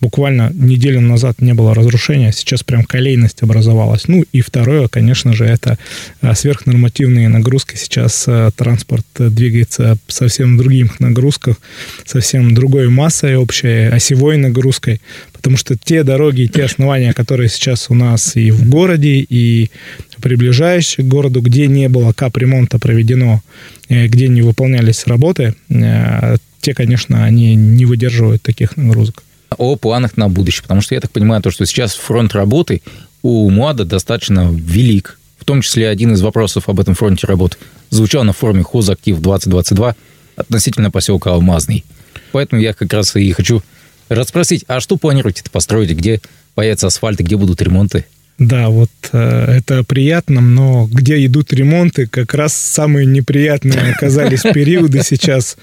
буквально 0.00 0.50
неделю 0.52 1.00
назад 1.00 1.40
не 1.40 1.54
было 1.54 1.74
разрушения, 1.74 2.32
сейчас 2.32 2.64
прям 2.64 2.82
колейность 2.82 3.42
образовалась. 3.42 4.08
Ну 4.08 4.24
и 4.32 4.40
второе, 4.40 4.88
конечно 4.88 5.32
же, 5.32 5.44
это 5.44 5.78
э, 6.22 6.34
сверхнормативные 6.34 7.28
нагрузки. 7.28 7.76
Сейчас 7.76 8.24
э, 8.26 8.50
транспорт 8.56 9.06
двигается 9.18 9.96
совсем 10.08 10.56
в 10.56 10.58
других 10.58 10.98
нагрузках, 10.98 11.56
совсем 12.04 12.52
другой 12.52 12.88
массой 12.88 13.36
общей, 13.36 13.86
осевой 13.86 14.38
нагрузкой, 14.38 15.00
потому 15.32 15.56
что 15.56 15.76
те 15.76 16.02
дороги, 16.02 16.50
те 16.52 16.64
основания, 16.64 17.12
которые 17.12 17.48
сейчас 17.48 17.90
у 17.90 17.94
нас 17.94 18.34
и 18.34 18.50
в 18.50 18.68
городе, 18.68 19.24
и 19.28 19.70
приближающих 20.20 21.04
к 21.04 21.08
городу, 21.08 21.40
где 21.40 21.66
не 21.66 21.88
было 21.88 22.12
капремонта 22.12 22.78
проведено, 22.78 23.42
э, 23.88 24.06
где 24.06 24.28
не 24.28 24.42
выполнялись 24.42 25.06
работы, 25.06 25.54
э, 25.68 26.36
те, 26.60 26.74
конечно, 26.74 27.24
они 27.24 27.54
не 27.54 27.84
выдерживают 27.86 28.42
таких 28.42 28.76
нагрузок. 28.76 29.22
О 29.56 29.76
планах 29.76 30.16
на 30.16 30.28
будущее, 30.28 30.62
потому 30.62 30.80
что 30.80 30.94
я 30.94 31.00
так 31.00 31.10
понимаю, 31.10 31.42
то, 31.42 31.50
что 31.50 31.64
сейчас 31.64 31.94
фронт 31.94 32.34
работы 32.34 32.82
у 33.22 33.48
МУАДа 33.50 33.84
достаточно 33.84 34.50
велик. 34.52 35.18
В 35.38 35.44
том 35.44 35.62
числе 35.62 35.88
один 35.88 36.12
из 36.12 36.20
вопросов 36.20 36.68
об 36.68 36.80
этом 36.80 36.94
фронте 36.94 37.26
работы 37.26 37.56
звучал 37.90 38.24
на 38.24 38.32
форуме 38.32 38.62
Хозактив 38.62 39.20
2022 39.20 39.94
относительно 40.36 40.90
поселка 40.90 41.30
Алмазный. 41.30 41.84
Поэтому 42.32 42.60
я 42.60 42.74
как 42.74 42.92
раз 42.92 43.16
и 43.16 43.32
хочу 43.32 43.62
Рад 44.08 44.26
спросить, 44.26 44.64
а 44.68 44.80
что 44.80 44.96
планируете 44.96 45.42
построить? 45.50 45.90
Где 45.90 46.20
появится 46.54 46.86
асфальт 46.86 47.20
и 47.20 47.22
где 47.22 47.36
будут 47.36 47.60
ремонты? 47.60 48.06
Да, 48.38 48.68
вот 48.68 48.90
э, 49.12 49.56
это 49.58 49.82
приятно, 49.82 50.40
но 50.40 50.86
где 50.86 51.24
идут 51.26 51.52
ремонты, 51.52 52.06
как 52.06 52.34
раз 52.34 52.54
самые 52.54 53.04
неприятные 53.04 53.90
оказались 53.90 54.42
периоды 54.54 55.02
сейчас. 55.02 55.56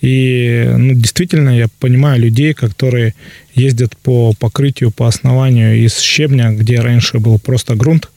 И 0.00 0.64
ну, 0.66 0.94
действительно, 0.94 1.50
я 1.50 1.66
понимаю 1.78 2.20
людей, 2.20 2.54
которые 2.54 3.14
ездят 3.54 3.98
по 3.98 4.32
покрытию, 4.32 4.90
по 4.90 5.06
основанию 5.08 5.76
из 5.76 5.98
щебня, 5.98 6.52
где 6.52 6.80
раньше 6.80 7.18
был 7.18 7.38
просто 7.38 7.74
грунт, 7.74 8.10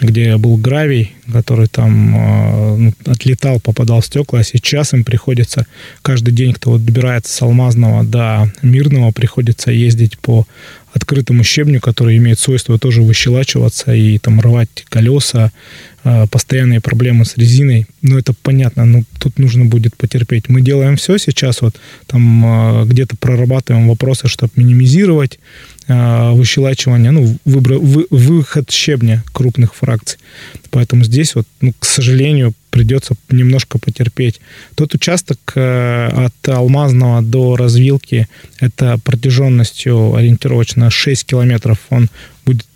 где 0.00 0.36
был 0.36 0.56
гравий, 0.56 1.12
который 1.32 1.68
там 1.68 2.16
э, 2.16 2.76
ну, 2.76 2.92
отлетал, 3.06 3.60
попадал 3.60 4.00
в 4.00 4.06
стекла, 4.06 4.40
а 4.40 4.44
сейчас 4.44 4.92
им 4.92 5.04
приходится 5.04 5.66
каждый 6.02 6.32
день, 6.32 6.52
кто 6.52 6.72
вот 6.72 6.84
добирается 6.84 7.32
с 7.32 7.42
Алмазного 7.42 8.04
до 8.04 8.52
Мирного, 8.62 9.12
приходится 9.12 9.70
ездить 9.70 10.18
по 10.18 10.46
открытому 10.92 11.42
щебню, 11.42 11.80
который 11.80 12.16
имеет 12.18 12.38
свойство 12.38 12.78
тоже 12.78 13.02
выщелачиваться 13.02 13.92
и 13.92 14.18
там 14.18 14.40
рвать 14.40 14.84
колеса, 14.88 15.50
э, 16.04 16.26
постоянные 16.30 16.80
проблемы 16.80 17.24
с 17.24 17.36
резиной. 17.36 17.86
Ну, 18.02 18.18
это 18.18 18.32
понятно, 18.32 18.84
но 18.84 19.02
тут 19.18 19.38
нужно 19.38 19.64
будет 19.64 19.96
потерпеть. 19.96 20.48
Мы 20.48 20.60
делаем 20.60 20.96
все 20.96 21.18
сейчас, 21.18 21.62
вот 21.62 21.76
там 22.06 22.44
э, 22.44 22.84
где-то 22.86 23.16
прорабатываем 23.16 23.88
вопросы, 23.88 24.28
чтобы 24.28 24.52
минимизировать 24.56 25.38
выщелачивание, 25.86 27.10
ну, 27.10 27.36
выбор, 27.44 27.74
вы, 27.74 28.06
выход 28.10 28.70
щебня 28.70 29.22
крупных 29.32 29.74
фракций. 29.74 30.18
Поэтому 30.70 31.04
здесь 31.04 31.34
вот, 31.34 31.46
ну, 31.60 31.72
к 31.78 31.84
сожалению, 31.84 32.54
придется 32.74 33.14
немножко 33.30 33.78
потерпеть. 33.78 34.40
Тот 34.74 34.94
участок 34.94 35.38
от 35.54 36.48
Алмазного 36.48 37.22
до 37.22 37.54
развилки, 37.54 38.26
это 38.58 38.98
протяженностью 39.04 40.16
ориентировочно 40.16 40.90
6 40.90 41.24
километров, 41.24 41.78
он 41.90 42.08
будет 42.44 42.66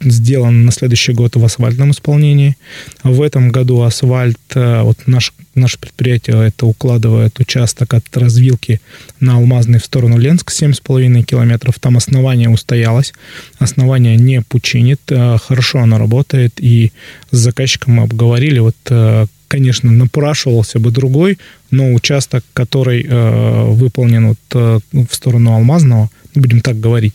сделан 0.00 0.64
на 0.64 0.72
следующий 0.72 1.12
год 1.12 1.36
в 1.36 1.44
асфальтном 1.44 1.90
исполнении. 1.90 2.56
В 3.02 3.20
этом 3.22 3.50
году 3.50 3.82
асфальт, 3.82 4.38
э, 4.54 4.82
вот 4.82 4.98
наш, 5.06 5.32
наше 5.54 5.78
предприятие 5.78 6.46
это 6.46 6.66
укладывает 6.66 7.38
участок 7.40 7.94
от 7.94 8.04
развилки 8.16 8.80
на 9.20 9.34
Алмазный 9.34 9.80
в 9.80 9.84
сторону 9.84 10.18
Ленск 10.18 10.50
7,5 10.50 11.22
километров. 11.24 11.78
Там 11.78 11.96
основание 11.96 12.48
устоялось, 12.48 13.12
основание 13.58 14.16
не 14.16 14.40
пучинит, 14.42 15.00
э, 15.10 15.36
хорошо 15.38 15.80
оно 15.80 15.98
работает, 15.98 16.54
и 16.58 16.92
с 17.30 17.36
заказчиком 17.36 17.94
мы 17.94 18.04
обговорили, 18.04 18.60
вот 18.60 18.76
э, 18.88 19.26
конечно, 19.52 19.92
напрашивался 19.92 20.78
бы 20.78 20.90
другой, 20.90 21.38
но 21.70 21.92
участок, 21.92 22.42
который 22.54 23.06
э, 23.06 23.64
выполнен 23.64 24.28
вот, 24.28 24.38
э, 24.54 24.78
в 24.92 25.14
сторону 25.14 25.52
Алмазного, 25.52 26.08
будем 26.34 26.60
так 26.60 26.80
говорить, 26.80 27.12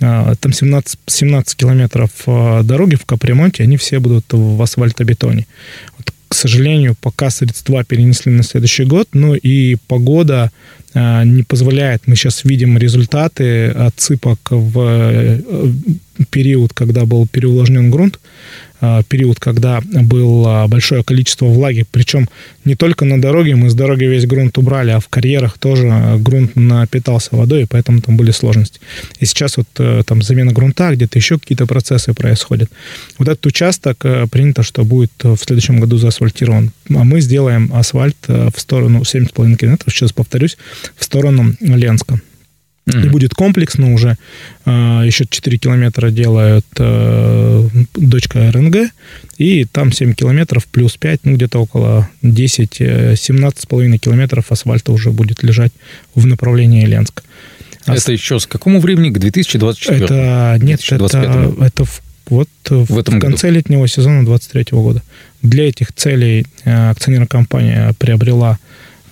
э, 0.00 0.34
там 0.40 0.52
17, 0.52 0.98
17 1.06 1.56
километров 1.56 2.10
э, 2.26 2.62
дороги 2.64 2.94
в 2.94 3.04
капремонте, 3.04 3.64
они 3.64 3.76
все 3.76 3.98
будут 3.98 4.24
в 4.32 4.62
асфальтобетоне. 4.62 5.46
Вот, 5.98 6.10
к 6.28 6.34
сожалению, 6.34 6.94
пока 7.00 7.28
средства 7.28 7.84
перенесли 7.84 8.32
на 8.32 8.42
следующий 8.42 8.84
год, 8.84 9.08
ну 9.12 9.34
и 9.34 9.76
погода 9.86 10.50
э, 10.94 11.24
не 11.24 11.42
позволяет. 11.42 12.06
Мы 12.06 12.16
сейчас 12.16 12.44
видим 12.44 12.78
результаты 12.78 13.68
отсыпок 13.68 14.38
в 14.50 14.78
э, 14.80 15.40
период, 16.30 16.72
когда 16.72 17.04
был 17.04 17.26
переувлажнен 17.26 17.90
грунт. 17.90 18.18
А, 18.84 19.02
период, 19.02 19.40
когда 19.40 19.80
было 19.82 20.66
большое 20.68 21.02
количество 21.02 21.46
влаги, 21.46 21.86
причем 21.90 22.28
не 22.66 22.74
только 22.74 23.06
на 23.06 23.18
дороге, 23.20 23.56
мы 23.56 23.70
с 23.70 23.74
дороги 23.74 24.04
весь 24.04 24.26
грунт 24.26 24.58
убрали, 24.58 24.90
а 24.90 25.00
в 25.00 25.08
карьерах 25.08 25.58
тоже 25.58 26.18
грунт 26.18 26.54
напитался 26.54 27.30
водой, 27.32 27.62
и 27.62 27.66
поэтому 27.66 28.02
там 28.02 28.18
были 28.18 28.30
сложности. 28.30 28.80
И 29.20 29.24
сейчас 29.24 29.56
вот 29.56 29.68
э, 29.78 30.02
там 30.04 30.20
замена 30.20 30.52
грунта, 30.52 30.90
где-то 30.92 31.18
еще 31.18 31.38
какие-то 31.38 31.66
процессы 31.66 32.12
происходят. 32.12 32.70
Вот 33.18 33.28
этот 33.28 33.46
участок 33.46 34.04
э, 34.04 34.26
принято, 34.30 34.62
что 34.62 34.84
будет 34.84 35.12
в 35.22 35.38
следующем 35.38 35.80
году 35.80 35.96
заасфальтирован. 35.96 36.70
А 36.90 37.04
мы 37.04 37.22
сделаем 37.22 37.70
асфальт 37.72 38.16
э, 38.28 38.50
в 38.54 38.60
сторону 38.60 39.00
7,5 39.00 39.56
километров, 39.56 39.94
сейчас 39.94 40.12
повторюсь, 40.12 40.58
в 40.96 41.04
сторону 41.04 41.54
Ленска. 41.60 42.20
Mm-hmm. 42.86 43.06
И 43.06 43.08
будет 43.08 43.34
комплексно 43.34 43.94
уже. 43.94 44.16
А, 44.66 45.02
еще 45.02 45.24
4 45.28 45.56
километра 45.56 46.10
делают 46.10 46.66
э, 46.78 47.68
дочка 47.94 48.52
РНГ, 48.52 48.90
и 49.38 49.64
там 49.64 49.90
7 49.90 50.12
километров 50.12 50.66
плюс 50.66 50.96
5, 50.96 51.20
ну 51.24 51.34
где-то 51.36 51.60
около 51.60 52.10
10, 52.20 52.80
17,5 52.82 53.94
э, 53.94 53.98
километров 53.98 54.52
асфальта 54.52 54.92
уже 54.92 55.12
будет 55.12 55.42
лежать 55.42 55.72
в 56.14 56.26
направлении 56.26 56.84
Ленска. 56.84 57.22
Это 57.86 58.12
еще 58.12 58.38
с 58.38 58.46
какому 58.46 58.80
времени? 58.80 59.10
К 59.10 59.18
2024? 59.18 60.04
Это, 60.04 60.58
нет, 60.60 60.80
2025? 60.80 61.24
это, 61.24 61.64
это 61.64 61.84
в, 61.84 62.02
вот 62.28 62.48
в, 62.68 62.84
в, 62.84 62.98
этом 62.98 63.16
в 63.16 63.20
конце 63.20 63.48
году. 63.48 63.56
летнего 63.56 63.88
сезона 63.88 64.24
2023 64.24 64.78
года. 64.78 65.02
Для 65.42 65.68
этих 65.68 65.92
целей 65.92 66.46
э, 66.64 66.90
акционерная 66.90 67.28
компания 67.28 67.94
приобрела 67.98 68.58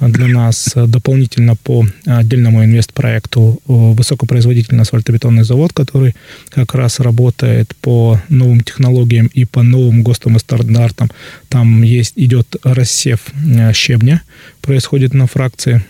для 0.09 0.27
нас 0.27 0.73
дополнительно 0.75 1.57
по 1.57 1.87
отдельному 2.07 2.65
инвестпроекту 2.65 3.61
высокопроизводительный 3.67 4.83
асфальтобетонный 4.83 5.45
завод, 5.45 5.73
который 5.73 6.15
как 6.51 6.75
раз 6.75 7.01
работает 7.01 7.75
по 7.81 8.21
новым 8.29 8.63
технологиям 8.63 9.27
и 9.27 9.45
по 9.45 9.63
новым 9.63 10.03
ГОСТам 10.03 10.37
и 10.37 10.39
стандартам. 10.39 11.11
Там 11.49 11.83
есть, 11.83 12.15
идет 12.17 12.57
рассев 12.65 13.21
э, 13.57 13.73
щебня, 13.73 14.23
происходит 14.61 15.15
на 15.15 15.27
фракции 15.27 15.85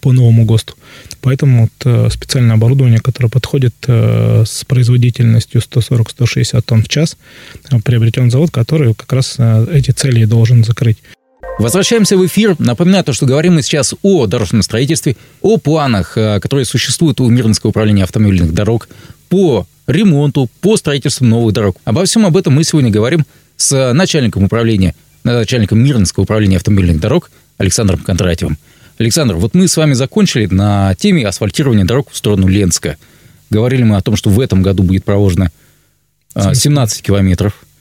по 0.00 0.12
новому 0.12 0.44
ГОСТу. 0.44 0.74
Поэтому 1.20 1.62
вот 1.62 1.70
э, 1.84 2.08
специальное 2.10 2.56
оборудование, 2.56 2.98
которое 2.98 3.28
подходит 3.28 3.74
э, 3.86 4.44
с 4.46 4.64
производительностью 4.64 5.60
140-160 5.60 6.62
тонн 6.62 6.82
в 6.82 6.88
час, 6.88 7.16
приобретен 7.84 8.30
завод, 8.30 8.50
который 8.50 8.94
как 8.94 9.12
раз 9.12 9.38
эти 9.38 9.90
цели 9.90 10.24
должен 10.24 10.64
закрыть. 10.64 10.98
Возвращаемся 11.58 12.16
в 12.16 12.26
эфир. 12.26 12.56
Напоминаю 12.58 13.04
то, 13.04 13.12
что 13.12 13.26
говорим 13.26 13.54
мы 13.54 13.62
сейчас 13.62 13.94
о 14.02 14.26
дорожном 14.26 14.62
строительстве, 14.62 15.16
о 15.42 15.58
планах, 15.58 16.16
э, 16.16 16.40
которые 16.40 16.64
существуют 16.64 17.20
у 17.20 17.28
Мирнского 17.28 17.70
управления 17.70 18.04
автомобильных 18.04 18.54
дорог 18.54 18.88
по 19.28 19.66
ремонту, 19.86 20.48
по 20.60 20.76
строительству 20.76 21.26
новых 21.26 21.52
дорог. 21.52 21.76
Обо 21.84 22.04
всем 22.04 22.24
об 22.26 22.36
этом 22.36 22.54
мы 22.54 22.64
сегодня 22.64 22.90
говорим 22.90 23.26
с 23.56 23.92
начальником 23.92 24.44
управления, 24.44 24.94
начальником 25.24 25.80
Мирнского 25.84 26.24
управления 26.24 26.56
автомобильных 26.56 27.00
дорог 27.00 27.30
Александром 27.58 28.00
Кондратьевым. 28.00 28.58
Александр, 28.98 29.34
вот 29.34 29.54
мы 29.54 29.68
с 29.68 29.76
вами 29.76 29.92
закончили 29.92 30.46
на 30.46 30.94
теме 30.94 31.26
асфальтирования 31.26 31.84
дорог 31.84 32.10
в 32.10 32.16
сторону 32.16 32.48
Ленска. 32.48 32.96
Говорили 33.50 33.82
мы 33.82 33.96
о 33.96 34.00
том, 34.00 34.16
что 34.16 34.30
в 34.30 34.40
этом 34.40 34.62
году 34.62 34.82
будет 34.82 35.04
проложено 35.04 35.50
17 36.34 37.00
э, 37.00 37.02
километров 37.02 37.54
Э, 37.54 37.71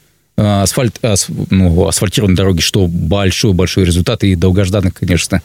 асфальт, 0.42 1.04
ас, 1.04 1.28
ну, 1.50 1.88
асфальтированной 1.88 2.36
дороги, 2.36 2.62
что 2.62 2.88
большой-большой 2.88 3.86
результат 3.86 4.24
и 4.24 4.36
долгожданная, 4.36 4.92
конечно, 4.92 5.42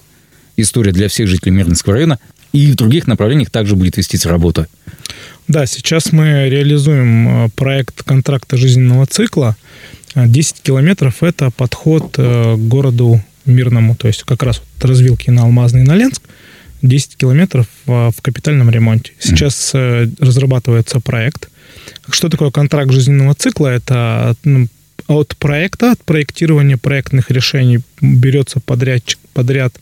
история 0.57 0.93
для 0.93 1.09
всех 1.09 1.29
жителей 1.29 1.53
Мирнинского 1.53 1.95
района. 1.95 2.19
И 2.53 2.73
в 2.73 2.77
других 2.77 3.07
направлениях 3.07 3.51
также 3.51 3.77
будет 3.77 3.97
вестись 3.97 4.25
работа. 4.25 4.67
Да, 5.49 5.67
сейчас 5.67 6.13
мы 6.13 6.49
реализуем 6.49 7.47
э, 7.47 7.49
проект 7.55 8.03
контракта 8.03 8.57
жизненного 8.57 9.07
цикла. 9.07 9.57
10 10.15 10.63
километров– 10.63 11.17
это 11.23 11.51
подход 11.51 12.15
э, 12.17 12.57
к 12.57 12.59
городу 12.59 13.23
Мирному, 13.45 13.95
то 13.95 14.09
есть 14.09 14.23
как 14.25 14.43
раз 14.43 14.61
вот 14.61 14.89
развилки 14.89 15.31
на 15.31 15.43
Алмазный 15.43 15.83
и 15.83 15.85
на 15.85 15.95
Ленск. 15.95 16.23
10 16.83 17.17
километров 17.17 17.67
в 17.87 18.15
капитальном 18.23 18.71
ремонте. 18.71 19.13
Сейчас 19.19 19.73
mm. 19.75 20.17
разрабатывается 20.21 21.01
проект. 21.01 21.49
Что 22.11 22.29
такое 22.29 22.51
контракт 22.51 22.91
жизненного 22.91 23.35
цикла? 23.35 23.69
Это 23.69 24.37
ну, 24.45 24.69
от 25.09 25.37
проекта, 25.37 25.93
от 25.93 26.03
проектирования 26.03 26.77
проектных 26.77 27.31
решений 27.31 27.81
берется 28.01 28.61
подрядчик 28.61 29.19
подряд 29.33 29.75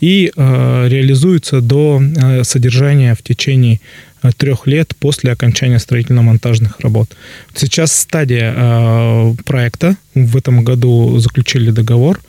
и 0.00 0.30
э, 0.36 0.88
реализуется 0.88 1.60
до 1.60 2.00
э, 2.00 2.44
содержания 2.44 3.14
в 3.14 3.22
течение 3.22 3.80
э, 4.22 4.30
трех 4.36 4.66
лет 4.66 4.94
после 5.00 5.32
окончания 5.32 5.78
строительно-монтажных 5.78 6.80
работ. 6.80 7.16
Сейчас 7.54 7.96
стадия 7.96 8.54
э, 8.54 9.34
проекта. 9.44 9.96
В 10.14 10.36
этом 10.36 10.62
году 10.62 11.18
заключили 11.18 11.70
договор. 11.70 12.20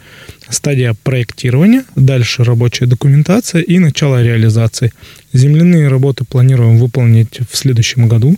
Стадия 0.50 0.96
проектирования, 1.04 1.84
дальше 1.96 2.44
рабочая 2.44 2.86
документация 2.86 3.62
и 3.62 3.78
начало 3.80 4.24
реализации. 4.24 4.92
Земляные 5.34 5.90
работы 5.90 6.26
планируем 6.26 6.78
выполнить 6.78 7.40
в 7.52 7.58
следующем 7.58 8.08
году 8.08 8.38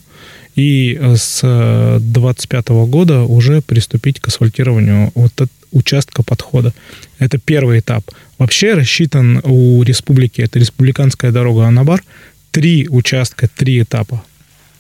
и 0.56 0.98
э, 1.00 1.16
с 1.16 1.42
2025 1.42 2.70
года 2.90 3.22
уже 3.22 3.62
приступить 3.62 4.20
к 4.20 4.28
асфальтированию 4.28 5.12
вот 5.16 5.34
участка 5.72 6.24
подхода. 6.24 6.74
Это 7.20 7.38
первый 7.38 7.80
этап. 7.80 8.04
Вообще 8.38 8.74
рассчитан 8.74 9.42
у 9.44 9.82
республики, 9.84 10.42
это 10.42 10.60
республиканская 10.60 11.32
дорога 11.32 11.66
Анабар, 11.66 12.04
три 12.52 12.88
участка, 12.90 13.48
три 13.48 13.82
этапа. 13.82 14.24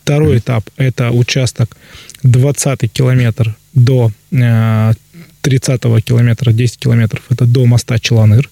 Второй 0.03 0.35
mm-hmm. 0.35 0.39
этап– 0.39 0.69
это 0.77 1.11
участок 1.11 1.77
20 2.23 2.91
километр 2.91 3.55
до 3.73 4.11
э, 4.31 4.93
30 5.41 5.81
километра 6.03 6.51
10 6.51 6.77
километров 6.77 7.23
это 7.29 7.45
до 7.45 7.65
моста 7.65 7.99
Челаныр, 7.99 8.49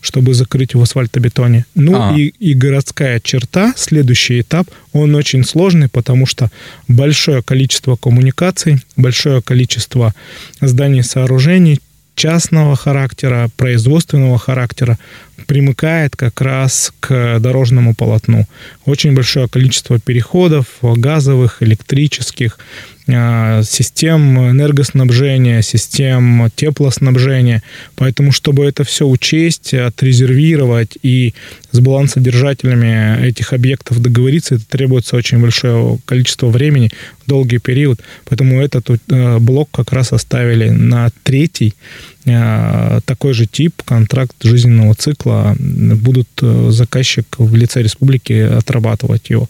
чтобы 0.00 0.34
закрыть 0.34 0.74
в 0.74 0.82
асфальтобетоне. 0.82 1.66
Ну 1.74 1.94
А. 1.94 2.16
и, 2.16 2.28
и 2.38 2.54
городская 2.54 3.20
черта, 3.20 3.74
следующий 3.76 4.40
этап, 4.40 4.68
он 4.92 5.14
очень 5.14 5.44
сложный, 5.44 5.88
потому 5.88 6.26
что 6.26 6.50
большое 6.88 7.42
количество 7.42 7.96
коммуникаций, 7.96 8.82
большое 8.96 9.42
количество 9.42 10.14
зданий 10.60 11.02
сооружений, 11.02 11.80
частного 12.14 12.76
характера, 12.76 13.48
производственного 13.56 14.38
характера 14.38 14.98
примыкает 15.46 16.14
как 16.16 16.40
раз 16.40 16.92
к 17.00 17.38
дорожному 17.40 17.94
полотну. 17.94 18.46
Очень 18.84 19.14
большое 19.14 19.48
количество 19.48 19.98
переходов 19.98 20.66
газовых, 20.82 21.62
электрических, 21.62 22.58
систем 23.06 24.50
энергоснабжения, 24.50 25.62
систем 25.62 26.50
теплоснабжения. 26.54 27.62
Поэтому, 27.96 28.32
чтобы 28.32 28.64
это 28.64 28.84
все 28.84 29.06
учесть, 29.06 29.74
отрезервировать 29.74 30.98
и 31.02 31.34
с 31.72 31.80
балансодержателями 31.80 33.26
этих 33.26 33.52
объектов 33.52 34.00
договориться, 34.00 34.54
это 34.54 34.64
требуется 34.68 35.16
очень 35.16 35.40
большое 35.40 35.98
количество 36.04 36.46
времени, 36.46 36.90
долгий 37.26 37.58
период. 37.58 38.00
Поэтому 38.24 38.60
этот 38.60 38.88
э, 38.90 39.38
блок 39.38 39.70
как 39.72 39.92
раз 39.92 40.12
оставили 40.12 40.68
на 40.68 41.10
третий 41.22 41.74
э, 41.74 42.11
такой 42.24 43.32
же 43.34 43.46
тип, 43.46 43.82
контракт 43.84 44.34
жизненного 44.42 44.94
цикла. 44.94 45.56
Будут 45.58 46.28
э, 46.40 46.68
заказчик 46.70 47.26
в 47.38 47.54
лице 47.54 47.82
республики 47.82 48.32
отрабатывать 48.32 49.30
его. 49.30 49.48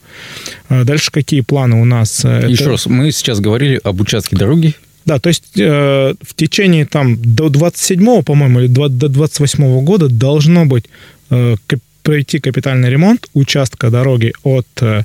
Дальше 0.69 1.11
какие 1.11 1.41
планы 1.43 1.81
у 1.81 1.85
нас? 1.85 2.25
Это- 2.25 2.47
Еще 2.49 2.67
раз, 2.69 2.87
мы 2.87 3.11
сейчас 3.13 3.41
говорили 3.41 3.81
об 3.85 4.01
участке 4.01 4.37
дороги. 4.37 4.75
да, 5.05 5.19
то 5.19 5.29
есть 5.29 5.45
э, 5.59 6.15
в 6.21 6.35
течение 6.35 6.87
там 6.87 7.17
до 7.21 7.49
27 7.49 8.23
по-моему, 8.23 8.61
или 8.61 8.69
до 8.69 8.89
28 8.89 9.85
года 9.85 10.09
должно 10.09 10.65
быть 10.65 10.85
э, 11.31 11.57
пройти 12.03 12.39
капитальный 12.41 12.89
ремонт 12.91 13.27
участка 13.35 13.91
дороги 13.91 14.33
от 14.45 14.67
э, 14.81 15.03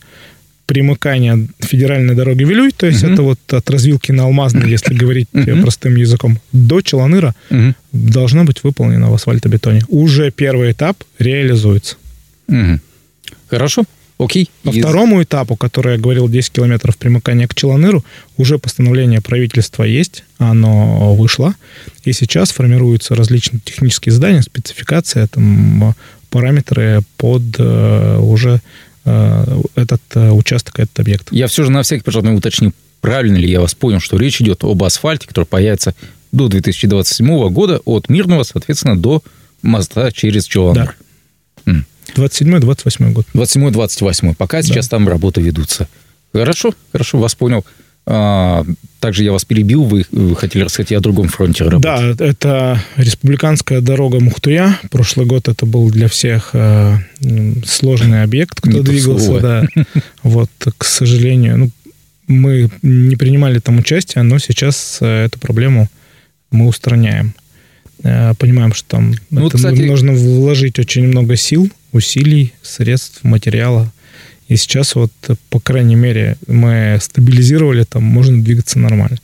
примыкания 0.68 1.48
федеральной 1.60 2.14
дороги 2.14 2.44
Вилюй, 2.44 2.72
то 2.72 2.86
есть 2.86 3.02
Мгм. 3.04 3.14
это 3.14 3.22
вот 3.24 3.40
от 3.54 3.70
развилки 3.70 4.12
на 4.12 4.24
Алмазной, 4.24 4.70
если 4.70 4.94
говорить 4.94 5.28
э, 5.34 5.56
простым 5.62 5.96
языком, 5.96 6.40
до 6.52 6.82
Челаныра 6.82 7.34
Мгм. 7.50 7.74
должно 7.94 8.44
быть 8.44 8.64
выполнено 8.64 9.10
в 9.10 9.14
асфальтобетоне. 9.14 9.82
Уже 9.88 10.30
первый 10.32 10.72
этап 10.74 11.04
реализуется. 11.20 11.96
Хорошо, 13.50 13.84
окей. 14.20 14.50
По 14.64 14.70
И- 14.72 14.82
второму 14.82 15.24
этапу, 15.24 15.56
который 15.56 15.94
я 15.94 16.00
говорил, 16.00 16.28
10 16.30 16.52
километров 16.52 16.98
примыкания 16.98 17.48
к 17.48 17.56
Челаныру, 17.56 18.04
уже 18.38 18.58
постановление 18.60 19.22
правительства 19.22 19.84
есть, 19.84 20.24
оно 20.38 21.16
вышло, 21.16 21.54
и 22.04 22.12
сейчас 22.14 22.52
формируются 22.52 23.16
различные 23.16 23.62
технические 23.64 24.12
задания, 24.14 24.42
спецификация, 24.42 25.28
там, 25.28 25.96
параметры 26.30 27.02
под 27.18 27.44
э, 27.58 28.18
уже 28.20 28.56
э, 28.56 28.60
этот 29.76 30.02
э, 30.16 30.32
участок, 30.32 30.80
этот 30.80 31.00
объект. 31.00 31.28
Я 31.32 31.48
все 31.48 31.64
же 31.64 31.72
на 31.72 31.84
всякий 31.84 32.04
пожалуй, 32.04 32.36
уточню, 32.36 32.74
правильно 33.02 33.38
ли 33.38 33.50
я 33.50 33.62
вас 33.62 33.74
понял, 33.74 34.00
что 34.00 34.18
речь 34.18 34.42
идет 34.42 34.64
об 34.64 34.84
асфальте, 34.84 35.28
который 35.28 35.46
появится 35.46 35.96
до 36.32 36.48
2027 36.48 37.50
года 37.50 37.80
от 37.86 38.10
Мирного, 38.10 38.44
соответственно, 38.44 38.98
до 38.98 39.24
моста 39.62 40.12
через 40.12 40.46
Челандр. 40.46 40.96
27-28 42.16 43.12
год. 43.12 43.26
27-28. 43.34 44.36
Пока 44.36 44.62
сейчас 44.62 44.88
там 44.88 45.08
работы 45.08 45.42
ведутся. 45.42 45.88
Хорошо, 46.34 46.74
хорошо, 46.92 47.20
вас 47.20 47.36
понял. 47.36 47.66
А, 48.10 48.64
также 49.02 49.24
я 49.26 49.34
вас 49.34 49.44
перебил, 49.44 49.84
вы, 49.84 50.06
вы 50.12 50.34
хотели 50.38 50.64
рассказать 50.64 50.94
о 50.94 51.02
другом 51.02 51.28
фронте 51.28 51.66
работы. 51.66 51.82
Да, 52.16 52.26
это 52.26 52.82
республиканская 52.96 53.82
дорога 53.82 54.22
Мухтуя. 54.22 54.80
Прошлый 54.90 55.26
год 55.26 55.50
это 55.50 55.66
был 55.66 55.92
для 55.92 56.08
всех 56.08 56.52
э, 56.54 56.96
сложный 57.66 58.24
объект, 58.24 58.62
кто 58.62 58.72
Не 58.72 58.82
двигался. 58.82 59.40
Да. 59.40 59.68
Вот, 60.24 60.50
к 60.78 60.86
сожалению, 60.86 61.58
ну, 61.58 61.72
мы 62.28 62.70
не 62.82 63.18
принимали 63.18 63.60
там 63.60 63.80
участие, 63.80 64.24
но 64.24 64.40
сейчас 64.40 65.00
э, 65.02 65.26
эту 65.26 65.38
проблему 65.40 65.90
мы 66.50 66.68
устраняем. 66.68 67.34
Э, 68.04 68.36
Понимаем, 68.40 68.74
что 68.74 68.88
там 68.88 69.16
Ну, 69.30 69.48
это 69.48 69.58
кстати- 69.58 69.82
нужно 69.82 70.14
вложить 70.14 70.80
очень 70.80 71.08
много 71.08 71.36
сил, 71.36 71.70
усилий, 71.92 72.54
средств, 72.62 73.24
материала. 73.24 73.92
И 74.48 74.56
сейчас 74.56 74.96
вот, 74.96 75.12
по 75.50 75.60
крайней 75.60 75.96
мере, 75.96 76.38
мы 76.48 76.98
стабилизировали, 77.02 77.84
там 77.84 78.04
можно 78.04 78.42
двигаться 78.42 78.80
нормально. 78.80 79.18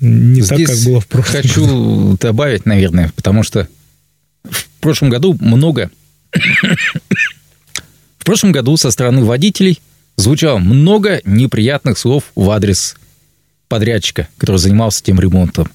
Не 0.00 0.42
так, 0.42 0.58
Здесь 0.58 0.68
как 0.68 0.78
было 0.84 1.00
в 1.00 1.06
прошлом 1.06 1.42
хочу 1.42 1.60
году. 1.62 2.18
добавить, 2.20 2.66
наверное, 2.66 3.12
потому 3.14 3.42
что 3.42 3.68
в 4.44 4.66
прошлом 4.80 5.10
году 5.10 5.36
много... 5.40 5.90
в 8.18 8.24
прошлом 8.24 8.52
году 8.52 8.76
со 8.76 8.90
стороны 8.90 9.24
водителей 9.24 9.80
звучало 10.16 10.58
много 10.58 11.20
неприятных 11.24 11.98
слов 11.98 12.24
в 12.34 12.50
адрес 12.50 12.96
подрядчика, 13.68 14.28
который 14.38 14.58
занимался 14.58 15.02
тем 15.02 15.20
ремонтом. 15.20 15.70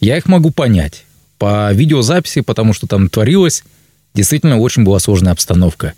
Я 0.00 0.16
их 0.16 0.26
могу 0.26 0.50
понять. 0.50 1.04
По 1.38 1.72
видеозаписи, 1.72 2.40
потому 2.40 2.72
что 2.72 2.86
там 2.86 3.08
творилось, 3.08 3.62
действительно 4.14 4.58
очень 4.58 4.84
была 4.84 4.98
сложная 4.98 5.32
обстановка. 5.32 5.94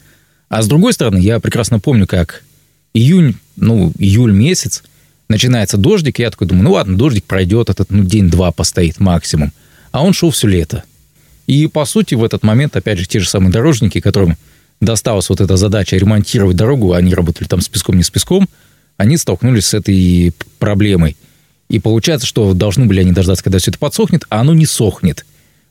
А 0.52 0.60
с 0.60 0.66
другой 0.66 0.92
стороны, 0.92 1.16
я 1.16 1.40
прекрасно 1.40 1.80
помню, 1.80 2.06
как 2.06 2.44
июнь, 2.92 3.36
ну, 3.56 3.90
июль 3.98 4.32
месяц, 4.32 4.82
начинается 5.30 5.78
дождик, 5.78 6.18
и 6.18 6.22
я 6.22 6.30
такой 6.30 6.46
думаю, 6.46 6.64
ну 6.64 6.72
ладно, 6.72 6.94
дождик 6.94 7.24
пройдет, 7.24 7.70
этот, 7.70 7.88
ну, 7.88 8.04
день-два 8.04 8.52
постоит 8.52 9.00
максимум. 9.00 9.54
А 9.92 10.04
он 10.04 10.12
шел 10.12 10.30
все 10.30 10.48
лето. 10.48 10.84
И, 11.46 11.66
по 11.68 11.86
сути, 11.86 12.14
в 12.16 12.22
этот 12.22 12.42
момент, 12.42 12.76
опять 12.76 12.98
же, 12.98 13.06
те 13.06 13.18
же 13.18 13.30
самые 13.30 13.50
дорожники, 13.50 13.98
которым 14.02 14.36
досталась 14.78 15.30
вот 15.30 15.40
эта 15.40 15.56
задача 15.56 15.96
ремонтировать 15.96 16.54
дорогу, 16.54 16.92
они 16.92 17.14
работали 17.14 17.48
там 17.48 17.62
с 17.62 17.68
песком, 17.70 17.96
не 17.96 18.02
с 18.02 18.10
песком, 18.10 18.46
они 18.98 19.16
столкнулись 19.16 19.68
с 19.68 19.72
этой 19.72 20.34
проблемой. 20.58 21.16
И 21.70 21.78
получается, 21.78 22.26
что 22.26 22.52
должны 22.52 22.84
были 22.84 23.00
они 23.00 23.12
дождаться, 23.12 23.42
когда 23.42 23.58
все 23.58 23.70
это 23.70 23.78
подсохнет, 23.78 24.26
а 24.28 24.42
оно 24.42 24.52
не 24.52 24.66
сохнет. 24.66 25.24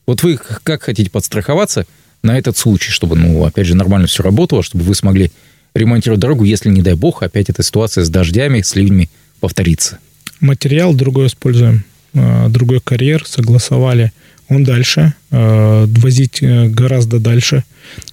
Вот 0.08 0.24
вы 0.24 0.38
как 0.38 0.82
хотите 0.82 1.12
подстраховаться 1.12 1.86
на 2.24 2.38
этот 2.38 2.58
случай, 2.58 2.92
чтобы, 2.92 3.16
ну, 3.16 3.44
опять 3.46 3.68
же, 3.68 3.76
нормально 3.76 4.08
все 4.08 4.24
работало, 4.24 4.64
чтобы 4.64 4.84
вы 4.84 4.96
смогли 4.96 5.32
ремонтировать 5.74 6.20
дорогу, 6.20 6.44
если, 6.44 6.70
не 6.70 6.82
дай 6.82 6.96
бог, 6.96 7.24
опять 7.24 7.50
эта 7.50 7.64
ситуация 7.64 8.04
с 8.04 8.10
дождями, 8.10 8.62
с 8.62 8.76
ливнями 8.76 9.10
повторится. 9.40 9.98
Материал 10.40 10.94
другой 10.94 11.28
используем, 11.28 11.84
э, 12.14 12.48
другой 12.50 12.80
карьер, 12.82 13.26
согласовали. 13.26 14.12
Он 14.50 14.64
дальше, 14.64 15.14
э, 15.32 15.86
возить 15.88 16.40
э, 16.44 16.68
гораздо 16.68 17.20
дальше, 17.20 17.64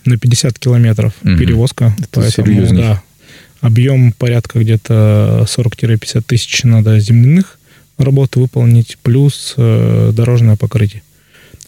на 0.05 0.17
50 0.19 0.59
километров 0.59 1.13
Мгм. 1.23 1.39
перевозка. 1.39 1.97
Это 2.01 2.31
серьезней. 2.31 2.79
да, 2.83 3.03
объем 3.61 4.13
порядка 4.13 4.61
где-то 4.61 5.45
40-50 5.49 6.23
тысяч 6.27 6.63
надо 6.65 6.99
земляных 7.01 7.59
работ 7.99 8.37
выполнить, 8.37 8.97
плюс 9.03 9.55
э, 9.57 10.13
дорожное 10.15 10.57
покрытие. 10.57 11.03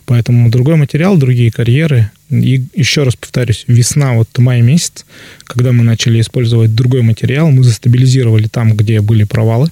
Поэтому 0.06 0.50
другой 0.50 0.76
материал, 0.76 1.16
другие 1.16 1.50
карьеры. 1.50 2.10
И 2.30 2.62
еще 2.74 3.02
раз 3.02 3.16
повторюсь, 3.16 3.64
весна, 3.66 4.14
вот 4.14 4.28
май 4.38 4.62
месяц, 4.62 5.04
когда 5.44 5.72
мы 5.72 5.82
начали 5.82 6.20
использовать 6.20 6.74
другой 6.74 7.02
материал, 7.02 7.50
мы 7.50 7.64
застабилизировали 7.64 8.46
там, 8.46 8.76
где 8.76 9.00
были 9.00 9.24
провалы. 9.24 9.70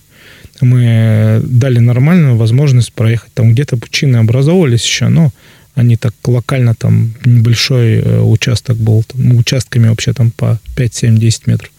Мы 0.60 1.40
дали 1.44 1.78
нормальную 1.78 2.36
возможность 2.36 2.92
проехать. 2.92 3.32
Там 3.32 3.52
где-то 3.52 3.76
пучины 3.76 4.16
образовывались 4.16 4.84
еще, 4.84 5.08
но 5.08 5.32
они 5.74 5.96
так 5.96 6.12
локально, 6.26 6.74
там 6.74 7.14
небольшой 7.24 7.98
э, 7.98 8.20
участок 8.20 8.76
был, 8.76 9.04
там, 9.04 9.28
ну, 9.28 9.36
участками 9.36 9.88
вообще 9.88 10.12
там 10.12 10.32
по 10.32 10.58
5, 10.74 10.94
7, 10.94 11.18
10 11.18 11.46
метров. 11.46 11.70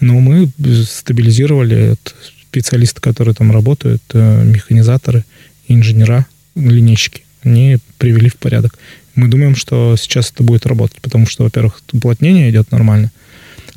Но 0.00 0.20
мы 0.20 0.48
стабилизировали 0.84 1.96
специалисты, 2.42 3.00
которые 3.00 3.34
там 3.34 3.50
работают, 3.50 4.02
э, 4.12 4.44
механизаторы, 4.44 5.24
инженера, 5.66 6.26
линейщики. 6.54 7.24
Они 7.42 7.78
привели 7.98 8.28
в 8.28 8.36
порядок. 8.36 8.78
Мы 9.14 9.28
думаем, 9.28 9.54
что 9.54 9.96
сейчас 9.96 10.30
это 10.30 10.42
будет 10.42 10.66
работать, 10.66 11.00
потому 11.00 11.26
что, 11.26 11.44
во-первых, 11.44 11.80
уплотнение 11.92 12.50
идет 12.50 12.70
нормально. 12.72 13.10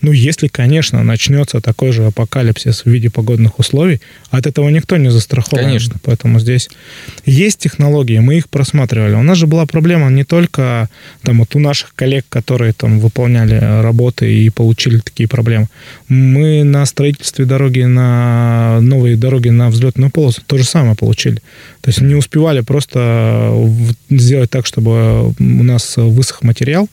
Ну, 0.02 0.12
если, 0.12 0.48
конечно, 0.48 1.04
начнется 1.04 1.60
такой 1.60 1.92
же 1.92 2.06
апокалипсис 2.06 2.86
в 2.86 2.86
виде 2.86 3.10
погодных 3.10 3.58
условий, 3.58 4.00
от 4.30 4.46
этого 4.46 4.70
никто 4.70 4.98
не 4.98 5.10
застрахован. 5.10 5.66
Конечно. 5.66 5.96
Поэтому 6.04 6.40
здесь 6.40 6.70
есть 7.26 7.58
технологии, 7.60 8.20
мы 8.20 8.38
их 8.38 8.48
просматривали. 8.48 9.16
У 9.16 9.24
нас 9.24 9.38
же 9.40 9.48
была 9.48 9.66
проблема 9.66 10.10
не 10.12 10.24
только 10.24 10.90
там 11.24 11.40
вот 11.40 11.56
у 11.56 11.60
наших 11.60 11.96
коллег, 11.96 12.26
которые 12.30 12.74
там 12.74 13.00
выполняли 13.00 13.56
работы 13.82 14.32
и 14.32 14.50
получили 14.52 15.00
такие 15.00 15.28
проблемы. 15.28 15.68
Мы 16.10 16.64
на 16.64 16.86
строительстве 16.86 17.46
дороги, 17.46 17.82
на 17.82 18.80
новые 18.82 19.18
дороги 19.18 19.50
на 19.50 19.70
взлетную 19.70 20.12
полосу 20.12 20.42
то 20.46 20.58
же 20.58 20.64
самое 20.64 20.96
получили. 20.96 21.42
То 21.88 21.92
есть 21.92 22.02
не 22.02 22.16
успевали 22.16 22.60
просто 22.60 23.54
сделать 24.10 24.50
так, 24.50 24.66
чтобы 24.66 25.30
у 25.30 25.64
нас 25.64 25.96
высох 25.96 26.44
материал, 26.44 26.90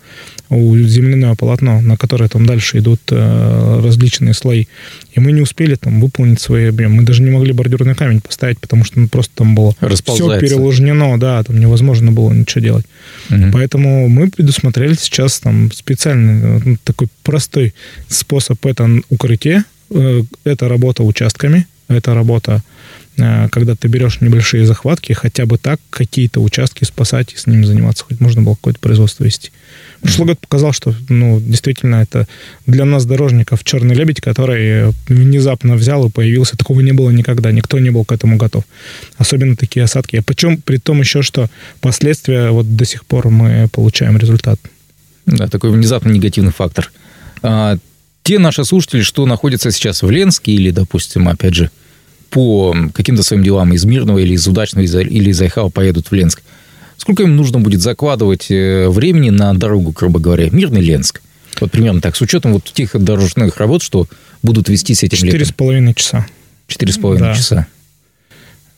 у 0.51 0.77
земляное 0.77 1.35
полотно, 1.35 1.81
на 1.81 1.97
которое 1.97 2.29
там 2.29 2.47
дальше 2.47 2.79
идут 2.79 3.01
э, 3.11 3.81
различные 3.83 4.35
слои. 4.35 4.67
И 5.11 5.19
мы 5.19 5.33
не 5.33 5.41
успели 5.41 5.75
там 5.75 6.01
выполнить 6.01 6.41
свои 6.41 6.67
объемы. 6.67 6.99
Мы 6.99 7.03
даже 7.03 7.25
не 7.25 7.31
могли 7.33 7.53
бордюрный 7.53 7.97
камень 7.97 8.21
поставить, 8.21 8.61
потому 8.61 8.85
что 8.85 9.01
ну, 9.01 9.09
просто 9.09 9.33
там 9.35 9.57
было 9.57 9.75
все 10.05 10.39
переложнено, 10.39 11.19
да, 11.19 11.43
там 11.43 11.59
невозможно 11.59 12.13
было 12.13 12.33
ничего 12.33 12.63
делать. 12.63 12.87
Угу. 13.31 13.51
Поэтому 13.53 14.09
мы 14.09 14.31
предусмотрели 14.31 14.95
сейчас 14.95 15.41
там 15.41 15.73
специальный 15.73 16.63
ну, 16.65 16.77
такой 16.85 17.09
простой 17.25 17.75
способ 18.07 18.65
это 18.65 18.89
укрытие, 19.11 19.65
э, 19.91 20.23
это 20.45 20.69
работа 20.69 21.03
участками, 21.03 21.67
это 21.89 22.15
работа 22.15 22.63
Э, 22.63 22.74
когда 23.17 23.77
ты 23.77 23.87
берешь 23.87 24.21
небольшие 24.21 24.67
захватки, 24.67 25.13
хотя 25.13 25.47
бы 25.47 25.57
так 25.57 25.81
какие-то 25.91 26.41
участки 26.41 26.85
спасать 26.85 27.33
и 27.33 27.37
с 27.37 27.47
ними 27.47 27.65
заниматься, 27.65 28.05
хоть 28.05 28.21
можно 28.21 28.43
было 28.43 28.55
какое-то 28.55 28.81
производство 28.81 29.25
вести. 29.25 29.53
Прошлый 30.01 30.29
год 30.29 30.41
показал, 30.41 30.73
что 30.73 30.95
ну, 31.09 31.41
действительно 31.41 31.97
это 31.97 32.27
для 32.67 32.85
нас, 32.85 33.07
дорожников, 33.07 33.63
черный 33.63 33.95
лебедь, 33.95 34.21
который 34.21 34.93
внезапно 35.09 35.77
взял 35.77 36.07
и 36.07 36.11
появился. 36.11 36.57
Такого 36.57 36.81
не 36.81 36.93
было 36.93 37.11
никогда, 37.11 37.53
никто 37.53 37.79
не 37.79 37.91
был 37.91 38.05
к 38.05 38.13
этому 38.13 38.37
готов. 38.37 38.65
Особенно 39.17 39.57
такие 39.57 39.85
осадки. 39.85 40.21
Причем 40.21 40.61
при 40.61 40.79
том 40.79 41.01
еще, 41.01 41.23
что 41.23 41.49
последствия 41.81 42.51
вот 42.51 42.77
до 42.77 42.85
сих 42.85 43.07
пор 43.07 43.31
мы 43.31 43.69
получаем 43.73 44.19
результат. 44.19 44.61
Да, 45.27 45.47
такой 45.47 45.71
внезапно 45.71 46.11
негативный 46.11 46.53
фактор. 46.53 46.93
А, 47.43 47.79
те 48.25 48.39
наши 48.39 48.65
слушатели, 48.65 49.03
что 49.03 49.25
находятся 49.27 49.71
сейчас 49.71 50.03
в 50.03 50.11
Ленске 50.11 50.53
или, 50.53 50.71
допустим, 50.71 51.29
опять 51.29 51.55
же, 51.55 51.71
по 52.35 52.75
каким-то 52.93 53.23
своим 53.23 53.45
делам 53.45 53.73
из 53.73 53.85
Мирного 53.85 54.19
или 54.19 54.35
из 54.35 54.47
Удачного 54.49 54.85
или 54.85 55.31
из 55.31 55.41
Айхава 55.41 55.71
поедут 55.71 56.09
в 56.09 56.13
Ленск, 56.13 56.43
сколько 56.97 57.23
им 57.23 57.37
нужно 57.37 57.61
будет 57.61 57.81
закладывать 57.81 58.51
э, 58.51 58.89
времени 58.89 59.31
на 59.31 59.55
дорогу, 59.55 59.93
грубо 59.93 60.19
говоря, 60.19 60.51
Мирный 60.51 60.81
Ленск? 60.81 61.23
Вот 61.61 61.71
примерно 61.71 62.01
так, 62.01 62.17
с 62.17 62.21
учетом 62.21 62.53
вот 62.53 62.65
тех 62.65 62.91
дорожных 63.01 63.57
работ, 63.59 63.85
что 63.85 64.09
будут 64.43 64.69
вестись 64.69 65.05
этим 65.05 65.17
Четыре 65.17 65.45
с 65.45 65.53
половиной 65.53 65.95
часа. 65.95 66.27
Четыре 66.67 66.93
с 66.93 66.99
половиной 66.99 67.37
часа. 67.37 67.69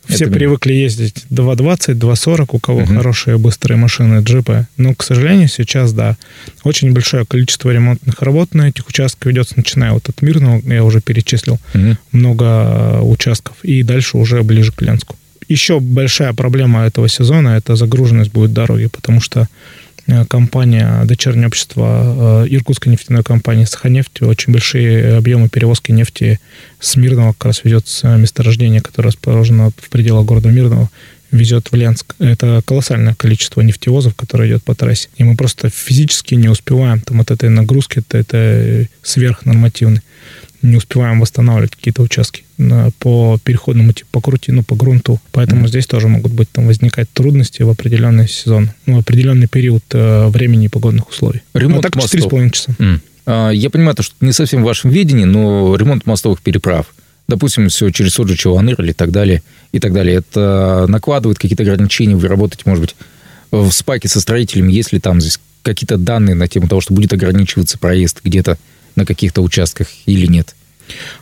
Все 0.09 0.25
это... 0.25 0.35
привыкли 0.35 0.73
ездить 0.73 1.25
2.20, 1.31 1.95
2.40, 1.95 2.47
у 2.53 2.59
кого 2.59 2.81
угу. 2.81 2.95
хорошие 2.95 3.38
быстрые 3.38 3.79
машины, 3.79 4.23
джипы. 4.23 4.66
Но, 4.77 4.95
к 4.95 5.03
сожалению, 5.03 5.49
сейчас, 5.49 5.92
да, 5.92 6.16
очень 6.64 6.92
большое 6.92 7.25
количество 7.25 7.71
ремонтных 7.71 8.23
работ 8.23 8.55
на 8.55 8.69
этих 8.69 8.87
участках 8.88 9.27
ведется, 9.27 9.55
начиная 9.57 9.92
вот 9.92 10.09
от 10.09 10.23
Мирного, 10.23 10.61
я 10.64 10.85
уже 10.85 11.01
перечислил, 11.01 11.59
угу. 11.75 11.97
много 12.12 12.45
э, 12.45 13.01
участков, 13.03 13.57
и 13.62 13.83
дальше 13.83 14.16
уже 14.16 14.42
ближе 14.42 14.73
к 14.73 14.83
Ленску. 14.83 15.16
Еще 15.49 15.79
большая 15.79 16.33
проблема 16.33 16.87
этого 16.87 17.09
сезона– 17.09 17.49
это 17.57 17.77
загруженность 17.77 18.33
будет 18.33 18.53
дороги, 18.53 18.87
потому 18.87 19.21
что 19.21 19.49
компания, 20.29 21.03
дочернее 21.05 21.49
общество 21.49 22.45
э, 22.45 22.49
Иркутской 22.49 22.92
нефтяной 22.92 23.23
компании 23.23 23.64
«Саханефть». 23.64 24.23
Очень 24.23 24.53
большие 24.53 25.16
объемы 25.16 25.49
перевозки 25.49 25.92
нефти 25.92 26.40
с 26.81 26.97
Мирного 26.97 27.33
как 27.33 27.47
раз 27.47 27.64
везет 27.64 27.88
с 27.88 28.03
месторождения, 28.16 28.81
которое 28.81 29.09
расположено 29.09 29.71
в 29.71 29.88
пределах 29.88 30.27
города 30.27 30.49
Мирного, 30.49 30.90
везет 31.33 31.71
в 31.71 31.75
Ленск. 31.75 32.14
Это 32.19 32.62
колоссальное 32.64 33.14
количество 33.14 33.61
нефтевозов, 33.61 34.14
которое 34.14 34.49
идет 34.49 34.64
по 34.64 34.75
трассе. 34.75 35.09
И 35.16 35.25
мы 35.25 35.37
просто 35.37 35.71
физически 35.71 36.35
не 36.35 36.49
успеваем 36.49 37.01
там 37.01 37.21
от 37.21 37.31
этой 37.31 37.49
нагрузки, 37.49 37.99
это, 37.99 38.19
это 38.19 38.88
сверхнормативный 39.03 40.03
не 40.66 40.76
успеваем 40.76 41.20
восстанавливать 41.20 41.74
какие-то 41.76 42.02
участки 42.02 42.44
по 42.98 43.38
переходному 43.42 43.92
типу, 43.92 44.09
по 44.12 44.20
крути, 44.20 44.52
ну, 44.52 44.62
по 44.62 44.74
грунту. 44.74 45.20
Поэтому 45.33 45.64
mm-hmm. 45.64 45.68
здесь 45.68 45.87
тоже 45.87 46.09
могут 46.09 46.33
быть 46.33 46.50
там 46.50 46.66
возникать 46.66 47.09
трудности 47.12 47.62
в 47.62 47.70
определенный 47.70 48.29
сезон, 48.29 48.70
ну, 48.87 48.96
в 48.96 48.98
определенный 49.00 49.46
период 49.46 49.85
э, 49.92 50.29
времени 50.29 50.66
и 50.66 50.68
погодных 50.68 51.09
условий. 51.11 51.42
Ремонт 51.55 51.76
ну, 51.76 51.83
так 51.83 51.96
4,5 51.96 52.50
часа. 52.50 52.74
Mm. 52.79 53.00
А, 53.26 53.50
я 53.50 53.70
понимаю, 53.70 53.94
то, 53.94 54.02
что 54.02 54.14
не 54.20 54.33
совсем 54.33 54.62
в 54.62 54.64
вашем 54.64 54.90
видении, 54.90 55.24
но 55.24 55.76
ремонт 55.76 56.07
мостовых 56.07 56.40
переправ, 56.40 56.87
допустим, 57.29 57.68
все 57.68 57.90
через 57.90 58.14
тот 58.14 58.29
же 58.29 58.37
Чуланыр 58.37 58.81
или 58.81 58.92
так 58.92 59.11
далее, 59.11 59.42
и 59.72 59.81
так 59.81 59.92
далее, 59.92 60.16
это 60.16 60.87
накладывает 60.88 61.38
какие-то 61.38 61.62
ограничения, 61.62 62.16
вы 62.16 62.29
работаете, 62.29 62.62
может 62.66 62.83
быть, 62.83 62.96
в 63.50 63.70
спаке 63.70 64.09
со 64.09 64.20
строителями, 64.20 64.72
если 64.72 64.98
там 64.98 65.20
здесь 65.20 65.38
какие-то 65.62 65.96
данные 65.96 66.35
на 66.35 66.48
тему 66.48 66.68
того, 66.68 66.81
что 66.81 66.94
будет 66.94 67.12
ограничиваться 67.12 67.79
проезд 67.79 68.20
где-то 68.22 68.59
на 68.94 69.05
каких-то 69.05 69.42
участках 69.42 69.88
или 70.07 70.26
нет? 70.26 70.56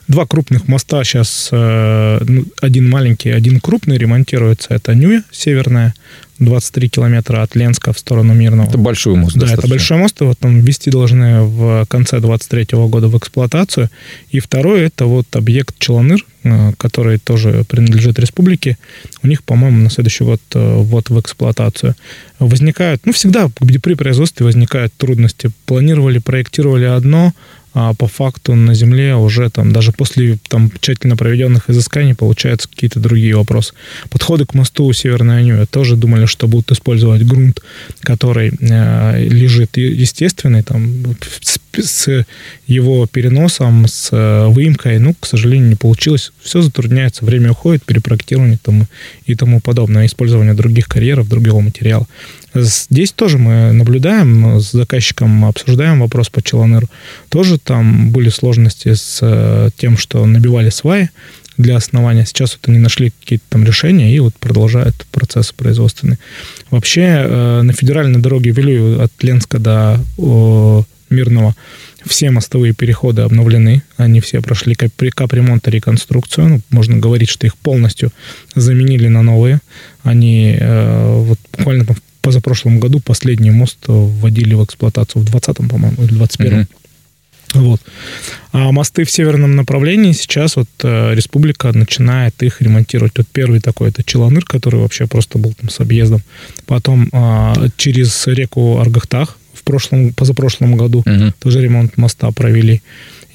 Два 0.08 0.26
крупных 0.26 0.68
моста 0.68 1.02
сейчас, 1.04 1.48
э, 1.52 2.20
ну, 2.26 2.44
один 2.60 2.88
маленький, 2.88 3.30
один 3.30 3.60
крупный 3.60 3.98
ремонтируется. 3.98 4.74
Это 4.74 4.94
Нюя, 4.94 5.22
северная, 5.30 5.94
23 6.38 6.88
километра 6.88 7.42
от 7.42 7.54
Ленска 7.54 7.92
в 7.92 7.98
сторону 7.98 8.34
Мирного. 8.34 8.68
Это 8.68 8.78
большой 8.78 9.16
мост. 9.16 9.34
Да, 9.34 9.42
достаточно. 9.42 9.66
это 9.66 9.70
большой 9.70 9.98
мост. 9.98 10.20
Его 10.20 10.34
там 10.34 10.60
ввести 10.60 10.90
должны 10.90 11.42
в 11.42 11.86
конце 11.86 12.20
23 12.20 12.66
года 12.88 13.08
в 13.08 13.16
эксплуатацию. 13.16 13.88
И 14.30 14.40
второй 14.40 14.82
это 14.82 15.06
вот 15.06 15.26
объект 15.36 15.78
Челаныр, 15.78 16.24
э, 16.42 16.72
который 16.76 17.18
тоже 17.18 17.64
принадлежит 17.68 18.18
республике. 18.18 18.78
У 19.22 19.28
них, 19.28 19.44
по-моему, 19.44 19.82
на 19.82 19.90
следующий 19.90 20.24
год 20.24 20.40
э, 20.54 20.76
вот 20.76 21.08
в 21.08 21.20
эксплуатацию. 21.20 21.94
Возникают, 22.40 23.02
ну, 23.04 23.12
всегда 23.12 23.48
при 23.48 23.94
производстве 23.94 24.44
возникают 24.44 24.92
трудности. 24.94 25.50
Планировали, 25.66 26.18
проектировали 26.18 26.84
одно, 26.84 27.32
а 27.74 27.92
по 27.92 28.06
факту 28.06 28.54
на 28.54 28.74
Земле 28.74 29.16
уже 29.16 29.50
там 29.50 29.72
даже 29.72 29.92
после 29.92 30.38
там 30.48 30.70
тщательно 30.80 31.16
проведенных 31.16 31.68
изысканий 31.68 32.14
получаются 32.14 32.68
какие-то 32.68 33.00
другие 33.00 33.36
вопросы. 33.36 33.74
Подходы 34.10 34.46
к 34.46 34.54
мосту 34.54 34.92
Северной 34.92 35.38
Анюя 35.38 35.66
тоже 35.66 35.96
думали, 35.96 36.26
что 36.26 36.46
будут 36.46 36.70
использовать 36.70 37.26
грунт, 37.26 37.60
который 38.00 38.52
э, 38.60 39.24
лежит 39.24 39.76
естественный, 39.76 40.62
там 40.62 41.16
с, 41.82 42.06
с 42.06 42.26
его 42.66 43.06
переносом, 43.06 43.86
с 43.86 44.08
э, 44.12 44.46
выемкой, 44.48 44.98
ну, 44.98 45.14
к 45.18 45.26
сожалению, 45.26 45.68
не 45.68 45.74
получилось. 45.74 46.32
Все 46.42 46.62
затрудняется, 46.62 47.24
время 47.24 47.52
уходит, 47.52 47.84
перепроектирование 47.84 48.58
там, 48.62 48.86
и 49.26 49.34
тому 49.34 49.60
подобное, 49.60 50.06
использование 50.06 50.54
других 50.54 50.86
карьеров, 50.86 51.28
другого 51.28 51.60
материала. 51.60 52.06
Здесь 52.54 53.12
тоже 53.12 53.38
мы 53.38 53.72
наблюдаем, 53.72 54.60
с 54.60 54.70
заказчиком 54.70 55.44
обсуждаем 55.44 56.00
вопрос 56.00 56.28
по 56.28 56.40
Челаныру. 56.40 56.88
Тоже 57.28 57.58
там 57.58 58.10
были 58.10 58.28
сложности 58.28 58.94
с 58.94 59.18
э, 59.22 59.70
тем, 59.76 59.98
что 59.98 60.24
набивали 60.24 60.70
сваи 60.70 61.10
для 61.56 61.76
основания. 61.76 62.24
Сейчас 62.24 62.56
вот 62.60 62.68
они 62.68 62.78
нашли 62.78 63.10
какие-то 63.10 63.44
там 63.48 63.64
решения 63.64 64.14
и 64.14 64.20
вот 64.20 64.34
продолжают 64.34 64.94
процесс 65.10 65.52
производственный. 65.52 66.18
Вообще 66.70 67.02
э, 67.02 67.62
на 67.62 67.72
федеральной 67.72 68.20
дороге 68.20 68.50
Вилюю 68.50 69.02
от 69.02 69.12
Ленска 69.22 69.58
до 69.58 70.00
Мирного 71.14 71.54
все 72.06 72.30
мостовые 72.30 72.74
переходы 72.74 73.22
обновлены, 73.22 73.82
они 73.96 74.20
все 74.20 74.42
прошли 74.42 74.74
капремонт 74.74 75.66
и 75.66 75.70
реконструкцию. 75.70 76.48
Ну, 76.48 76.60
можно 76.70 76.98
говорить, 76.98 77.30
что 77.30 77.46
их 77.46 77.56
полностью 77.56 78.12
заменили 78.54 79.08
на 79.08 79.22
новые. 79.22 79.60
Они 80.02 80.56
э, 80.58 81.22
вот 81.22 81.38
буквально 81.56 81.86
там 81.86 81.96
позапрошлом 82.20 82.80
году 82.80 83.00
последний 83.00 83.50
мост 83.50 83.78
вводили 83.86 84.54
в 84.54 84.64
эксплуатацию 84.64 85.22
в 85.22 85.26
20-м, 85.26 85.68
по-моему, 85.68 86.02
или 86.02 86.20
21-м. 86.20 86.60
Mm-hmm. 86.60 86.68
Вот. 87.54 87.80
А 88.52 88.72
мосты 88.72 89.04
в 89.04 89.10
северном 89.10 89.54
направлении 89.54 90.12
сейчас 90.12 90.56
вот 90.56 90.68
э, 90.82 91.14
республика 91.14 91.72
начинает 91.72 92.42
их 92.42 92.60
ремонтировать. 92.60 93.12
Вот 93.16 93.28
первый 93.32 93.60
такой 93.60 93.90
это 93.90 94.02
Челаныр, 94.02 94.44
который 94.44 94.80
вообще 94.80 95.06
просто 95.06 95.38
был 95.38 95.52
там 95.52 95.68
с 95.68 95.78
объездом. 95.80 96.22
Потом 96.66 97.08
э, 97.12 97.68
через 97.76 98.26
реку 98.26 98.78
Аргахтах 98.80 99.38
прошлом, 99.64 100.12
позапрошлом 100.12 100.76
году 100.76 101.00
угу. 101.00 101.32
тоже 101.40 101.62
ремонт 101.62 101.96
моста 101.96 102.30
провели. 102.30 102.82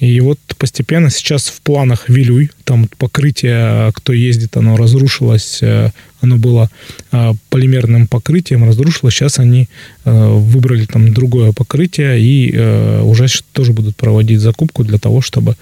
И 0.00 0.18
вот 0.20 0.38
постепенно 0.56 1.10
сейчас 1.10 1.48
в 1.48 1.60
планах 1.60 2.08
Вилюй, 2.08 2.50
там 2.64 2.88
покрытие, 2.96 3.92
кто 3.92 4.14
ездит, 4.14 4.56
оно 4.56 4.78
разрушилось, 4.78 5.58
э, 5.60 5.90
оно 6.22 6.38
было 6.38 6.70
э, 7.12 7.34
полимерным 7.50 8.06
покрытием, 8.06 8.64
разрушилось. 8.64 9.12
Сейчас 9.12 9.38
они 9.38 9.68
э, 10.06 10.10
выбрали 10.10 10.86
там 10.86 11.12
другое 11.12 11.52
покрытие 11.52 12.18
и 12.18 12.50
уже 13.02 13.26
тоже 13.52 13.72
будут 13.72 13.94
проводить 13.94 14.40
закупку 14.40 14.84
для 14.84 14.98
того, 14.98 15.20
чтобы 15.20 15.56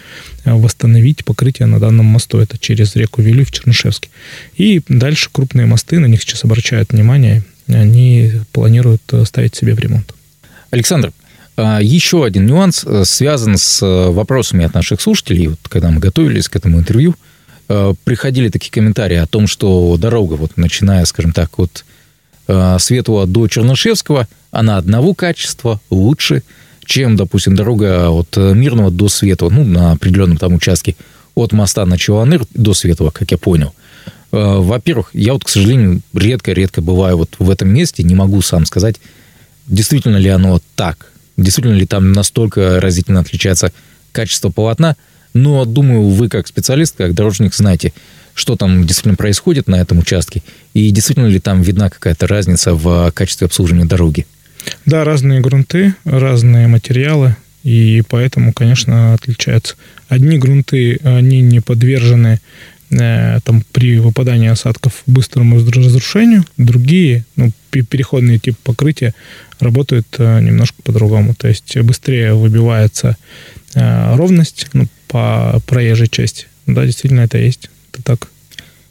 восстановить 0.44 1.24
покрытие 1.24 1.66
на 1.66 1.81
данном 1.81 2.07
мосту. 2.07 2.38
Это 2.38 2.59
через 2.59 2.94
реку 2.94 3.22
Вилюй 3.22 3.44
в 3.44 3.50
Чернышевске. 3.50 4.09
И 4.57 4.81
дальше 4.88 5.31
крупные 5.33 5.66
мосты, 5.66 5.98
на 5.98 6.07
них 6.07 6.22
сейчас 6.22 6.44
обращают 6.44 6.92
внимание, 6.92 7.42
они 7.66 8.31
планируют 8.52 9.02
ставить 9.24 9.57
себе 9.57 9.74
в 9.74 9.81
ремонт. 9.81 10.14
Александр, 10.70 11.12
а, 11.57 11.81
еще 11.83 12.24
один 12.24 12.46
нюанс 12.46 12.85
э, 12.85 13.04
связан 13.04 13.57
с 13.57 13.83
э, 13.83 14.11
вопросами 14.11 14.64
от 14.64 14.74
наших 14.74 15.00
слушателей. 15.00 15.48
Вот, 15.48 15.59
когда 15.68 15.90
мы 15.90 15.98
готовились 15.98 16.48
к 16.48 16.54
этому 16.54 16.78
интервью, 16.78 17.16
э, 17.68 17.94
приходили 18.04 18.48
такие 18.48 18.70
комментарии 18.70 19.16
о 19.16 19.26
том, 19.26 19.48
что 19.48 19.96
дорога, 19.96 20.35
вот 20.35 20.52
начиная, 20.57 21.04
скажем 21.04 21.33
так, 21.33 21.59
от 21.59 21.85
Светлого 22.78 23.26
до 23.26 23.46
Чернышевского, 23.46 24.26
она 24.52 24.78
одного 24.78 25.12
качества 25.12 25.83
лучше, 25.90 26.42
чем, 26.83 27.14
допустим, 27.14 27.54
дорога 27.54 28.09
от 28.09 28.38
Мирного 28.38 28.90
до 28.90 29.11
Светлого, 29.11 29.52
ну, 29.52 29.64
на 29.64 29.92
определенном 29.92 30.38
там 30.38 30.54
участке, 30.54 30.96
от 31.35 31.52
моста 31.52 31.85
на 31.85 31.98
Чуланыр 31.98 32.46
до 32.54 32.72
Светлого, 32.72 33.11
как 33.11 33.33
я 33.33 33.37
понял. 33.37 33.74
Во-первых, 34.31 35.11
я 35.12 35.35
вот, 35.35 35.44
к 35.44 35.50
сожалению, 35.50 36.00
редко-редко 36.14 36.81
бываю 36.81 37.18
вот 37.18 37.37
в 37.38 37.50
этом 37.50 37.68
месте, 37.68 38.02
не 38.02 38.14
могу 38.14 38.40
сам 38.40 38.64
сказать, 38.64 38.96
действительно 39.68 40.16
ли 40.16 40.28
оно 40.28 40.61
так, 40.74 41.12
действительно 41.37 41.74
ли 41.74 41.87
там 41.87 42.12
настолько 42.12 42.81
разительно 42.81 43.20
отличается 43.20 43.72
качество 44.12 44.50
полотна, 44.50 44.96
но 45.35 45.64
думаю, 45.64 46.09
вы 46.09 46.28
как 46.28 46.48
специалист, 46.48 46.96
как 46.96 47.14
дорожник 47.14 47.54
знаете, 47.54 47.92
что 48.35 48.57
там 48.57 48.87
действительно 48.87 49.16
происходит 49.16 49.68
на 49.68 49.76
этом 49.76 49.98
участке, 49.98 50.42
и 50.74 50.90
действительно 50.90 51.26
ли 51.26 51.40
там 51.40 51.62
видна 51.62 51.90
какая-то 51.90 52.26
разница 52.26 52.74
в 52.74 53.11
качестве 53.12 53.46
обслуживания 53.46 53.85
дороги. 53.85 54.26
Да, 54.87 55.04
разные 55.04 55.40
грунты, 55.40 55.94
разные 56.04 56.66
материалы, 56.66 57.37
и 57.64 58.02
поэтому, 58.09 58.52
конечно, 58.52 59.14
отличаются. 59.14 59.74
Одни 60.09 60.38
грунты, 60.38 60.98
они 61.02 61.40
не 61.40 61.61
подвержены 61.61 62.40
там, 62.90 63.62
при 63.72 63.98
выпадании 63.98 64.48
осадков 64.48 65.03
быстрому 65.07 65.59
разрушению, 65.59 66.44
другие, 66.57 67.24
ну, 67.37 67.53
переходные 67.70 68.38
тип 68.38 68.57
покрытия 68.64 69.14
работают 69.61 70.07
э, 70.18 70.40
немножко 70.40 70.83
по-другому. 70.83 71.35
То 71.35 71.48
есть 71.48 71.77
быстрее 71.79 72.35
выбивается 72.35 73.16
э, 73.74 74.16
ровность 74.16 74.68
ну, 74.72 74.87
по 75.07 75.61
проезжей 75.66 76.09
части. 76.09 76.46
Да, 76.66 76.87
действительно, 76.87 77.20
это 77.20 77.38
есть. 77.38 77.70
Это 77.92 78.03
так. 78.03 78.29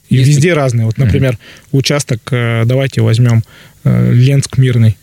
И 0.10 0.15
Если... 0.15 0.31
везде 0.31 0.53
разные. 0.53 0.86
Вот, 0.86 0.97
например, 0.97 1.33
mm-hmm. 1.33 1.67
участок, 1.71 2.21
давайте 2.31 3.01
возьмем 3.01 3.43
Ленск 3.83 4.57
Мирный 4.57 4.97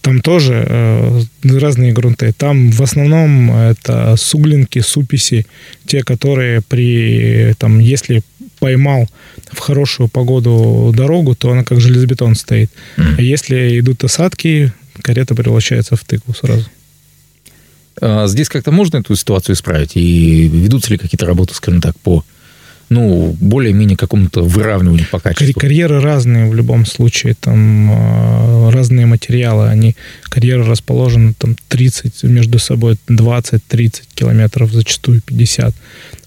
там 0.00 0.20
тоже 0.20 0.64
э, 0.66 1.20
разные 1.44 1.92
грунты. 1.92 2.32
Там 2.32 2.70
в 2.70 2.80
основном 2.82 3.52
это 3.52 4.16
суглинки, 4.16 4.78
суписи, 4.80 5.46
те, 5.86 6.02
которые 6.02 6.62
при, 6.62 7.54
там, 7.58 7.78
если 7.78 8.22
поймал 8.58 9.08
в 9.52 9.58
хорошую 9.58 10.08
погоду 10.08 10.92
дорогу, 10.94 11.34
то 11.34 11.50
она 11.50 11.64
как 11.64 11.80
железобетон 11.80 12.34
стоит. 12.34 12.70
Mm. 12.96 13.14
А 13.18 13.22
если 13.22 13.78
идут 13.80 14.04
осадки, 14.04 14.72
карета 15.02 15.34
превращается 15.34 15.96
в 15.96 16.04
тыкву 16.04 16.34
сразу. 16.34 16.66
А 18.00 18.26
здесь 18.26 18.48
как-то 18.48 18.70
можно 18.70 18.98
эту 18.98 19.14
ситуацию 19.16 19.54
исправить? 19.54 19.92
И 19.96 20.48
ведутся 20.48 20.92
ли 20.92 20.98
какие-то 20.98 21.26
работы, 21.26 21.54
скажем 21.54 21.80
так, 21.80 21.98
по 21.98 22.24
ну, 22.90 23.36
более-менее 23.40 23.96
какому-то 23.96 24.42
выравниванию 24.42 25.06
по 25.10 25.20
качеству. 25.20 25.58
Карьеры 25.58 26.00
разные 26.00 26.50
в 26.50 26.54
любом 26.54 26.84
случае, 26.84 27.34
там 27.38 27.88
а, 27.92 28.70
разные 28.72 29.06
материалы, 29.06 29.68
они, 29.68 29.94
карьеры 30.24 30.64
расположены 30.64 31.34
там 31.38 31.56
30, 31.68 32.24
между 32.24 32.58
собой 32.58 32.96
20-30 33.08 34.02
километров, 34.14 34.72
зачастую 34.72 35.22
50. 35.22 35.72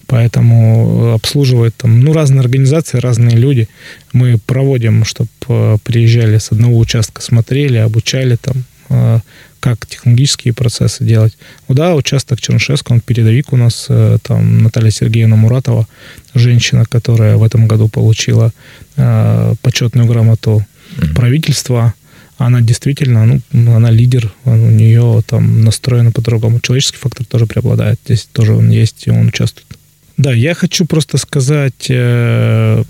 Поэтому 0.08 1.14
обслуживают 1.14 1.76
там, 1.76 2.00
ну, 2.00 2.14
разные 2.14 2.40
организации, 2.40 2.98
разные 2.98 3.36
люди. 3.36 3.68
Мы 4.14 4.38
проводим, 4.38 5.04
чтобы 5.04 5.30
а, 5.50 5.78
приезжали 5.84 6.38
с 6.38 6.54
одного 6.54 6.78
участка, 6.78 7.22
смотрели, 7.22 7.78
обучали 7.78 8.38
там, 8.38 8.64
а, 8.88 9.20
как 9.64 9.86
технологические 9.86 10.54
процессы 10.54 11.06
делать. 11.06 11.38
Ну 11.70 11.76
да, 11.76 11.96
участок 11.96 12.42
Чернышевского, 12.42 12.96
он 12.96 13.00
передовик 13.00 13.54
у 13.54 13.56
нас, 13.56 13.86
э, 13.88 14.18
там 14.22 14.62
Наталья 14.62 14.92
Сергеевна 14.92 15.38
Муратова, 15.38 15.88
женщина, 16.34 16.84
которая 16.84 17.38
в 17.38 17.44
этом 17.44 17.66
году 17.66 17.88
получила 17.88 18.52
э, 18.98 19.54
почетную 19.62 20.06
грамоту 20.06 20.66
mm-hmm. 20.98 21.14
правительства, 21.14 21.94
она 22.38 22.60
действительно, 22.60 23.40
ну, 23.54 23.76
она 23.76 23.90
лидер, 23.90 24.34
у 24.44 24.54
нее 24.54 25.22
там 25.26 25.64
настроено 25.64 26.12
по-другому. 26.12 26.60
Человеческий 26.60 26.98
фактор 26.98 27.26
тоже 27.26 27.46
преобладает, 27.46 28.02
здесь 28.04 28.28
тоже 28.34 28.56
он 28.56 28.70
есть, 28.70 29.08
и 29.08 29.12
он 29.12 29.28
участвует. 29.28 29.78
Да, 30.18 30.34
я 30.34 30.56
хочу 30.56 30.86
просто 30.86 31.18
сказать, 31.18 31.88
э, 31.88 32.84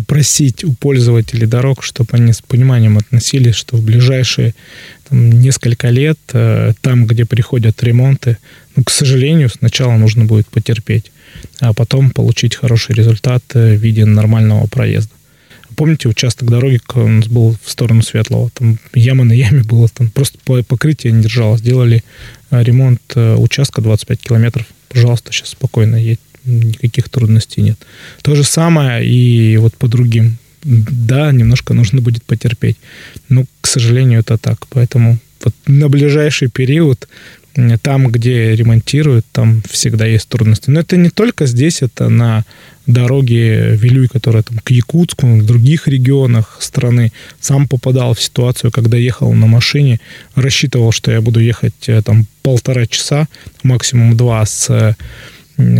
попросить 0.00 0.62
у 0.62 0.74
пользователей 0.74 1.46
дорог, 1.46 1.82
чтобы 1.82 2.10
они 2.12 2.34
с 2.34 2.42
пониманием 2.42 2.98
относились, 2.98 3.54
что 3.54 3.78
в 3.78 3.82
ближайшие 3.82 4.54
там, 5.08 5.32
несколько 5.32 5.88
лет 5.88 6.18
э, 6.34 6.74
там, 6.82 7.06
где 7.06 7.24
приходят 7.24 7.82
ремонты, 7.82 8.36
ну, 8.76 8.84
к 8.84 8.90
сожалению, 8.90 9.48
сначала 9.48 9.96
нужно 9.96 10.26
будет 10.26 10.48
потерпеть, 10.48 11.12
а 11.60 11.72
потом 11.72 12.10
получить 12.10 12.56
хороший 12.56 12.94
результат 12.94 13.42
э, 13.54 13.74
в 13.74 13.80
виде 13.80 14.04
нормального 14.04 14.66
проезда. 14.66 15.14
Помните, 15.76 16.10
участок 16.10 16.50
дороги 16.50 16.78
у 16.94 17.08
нас 17.08 17.26
был 17.26 17.56
в 17.64 17.70
сторону 17.70 18.02
Светлого, 18.02 18.50
там 18.50 18.78
яма 18.92 19.24
на 19.24 19.32
яме 19.32 19.62
было, 19.62 19.88
там 19.88 20.10
просто 20.10 20.38
покрытие 20.44 21.14
не 21.14 21.22
держало. 21.22 21.56
Сделали 21.56 22.04
э, 22.50 22.62
ремонт 22.62 23.00
участка 23.16 23.80
25 23.80 24.20
километров. 24.20 24.66
Пожалуйста, 24.90 25.32
сейчас 25.32 25.48
спокойно 25.48 25.96
едь 25.96 26.20
никаких 26.46 27.08
трудностей 27.08 27.62
нет. 27.62 27.78
То 28.22 28.34
же 28.34 28.44
самое 28.44 29.06
и 29.06 29.56
вот 29.56 29.74
по 29.76 29.88
другим. 29.88 30.38
Да, 30.64 31.32
немножко 31.32 31.74
нужно 31.74 32.00
будет 32.00 32.24
потерпеть. 32.24 32.76
Но, 33.28 33.44
к 33.60 33.66
сожалению, 33.66 34.20
это 34.20 34.38
так. 34.38 34.66
Поэтому 34.68 35.18
вот 35.44 35.54
на 35.66 35.88
ближайший 35.88 36.48
период 36.48 37.08
там, 37.82 38.08
где 38.08 38.54
ремонтируют, 38.54 39.24
там 39.32 39.62
всегда 39.70 40.06
есть 40.06 40.28
трудности. 40.28 40.70
Но 40.70 40.80
это 40.80 40.96
не 40.96 41.10
только 41.10 41.46
здесь, 41.46 41.82
это 41.82 42.08
на 42.08 42.44
дороге 42.86 43.76
Вилюй, 43.76 44.08
которая 44.08 44.42
там 44.42 44.58
к 44.58 44.70
Якутску, 44.70 45.26
в 45.26 45.44
других 45.44 45.88
регионах 45.88 46.58
страны. 46.60 47.12
Сам 47.40 47.66
попадал 47.66 48.14
в 48.14 48.22
ситуацию, 48.22 48.70
когда 48.70 48.96
ехал 48.96 49.32
на 49.32 49.46
машине, 49.46 50.00
рассчитывал, 50.34 50.92
что 50.92 51.10
я 51.10 51.20
буду 51.20 51.40
ехать 51.40 51.88
э, 51.88 52.02
там 52.02 52.26
полтора 52.42 52.86
часа, 52.86 53.26
максимум 53.62 54.16
два 54.16 54.44
с 54.44 54.96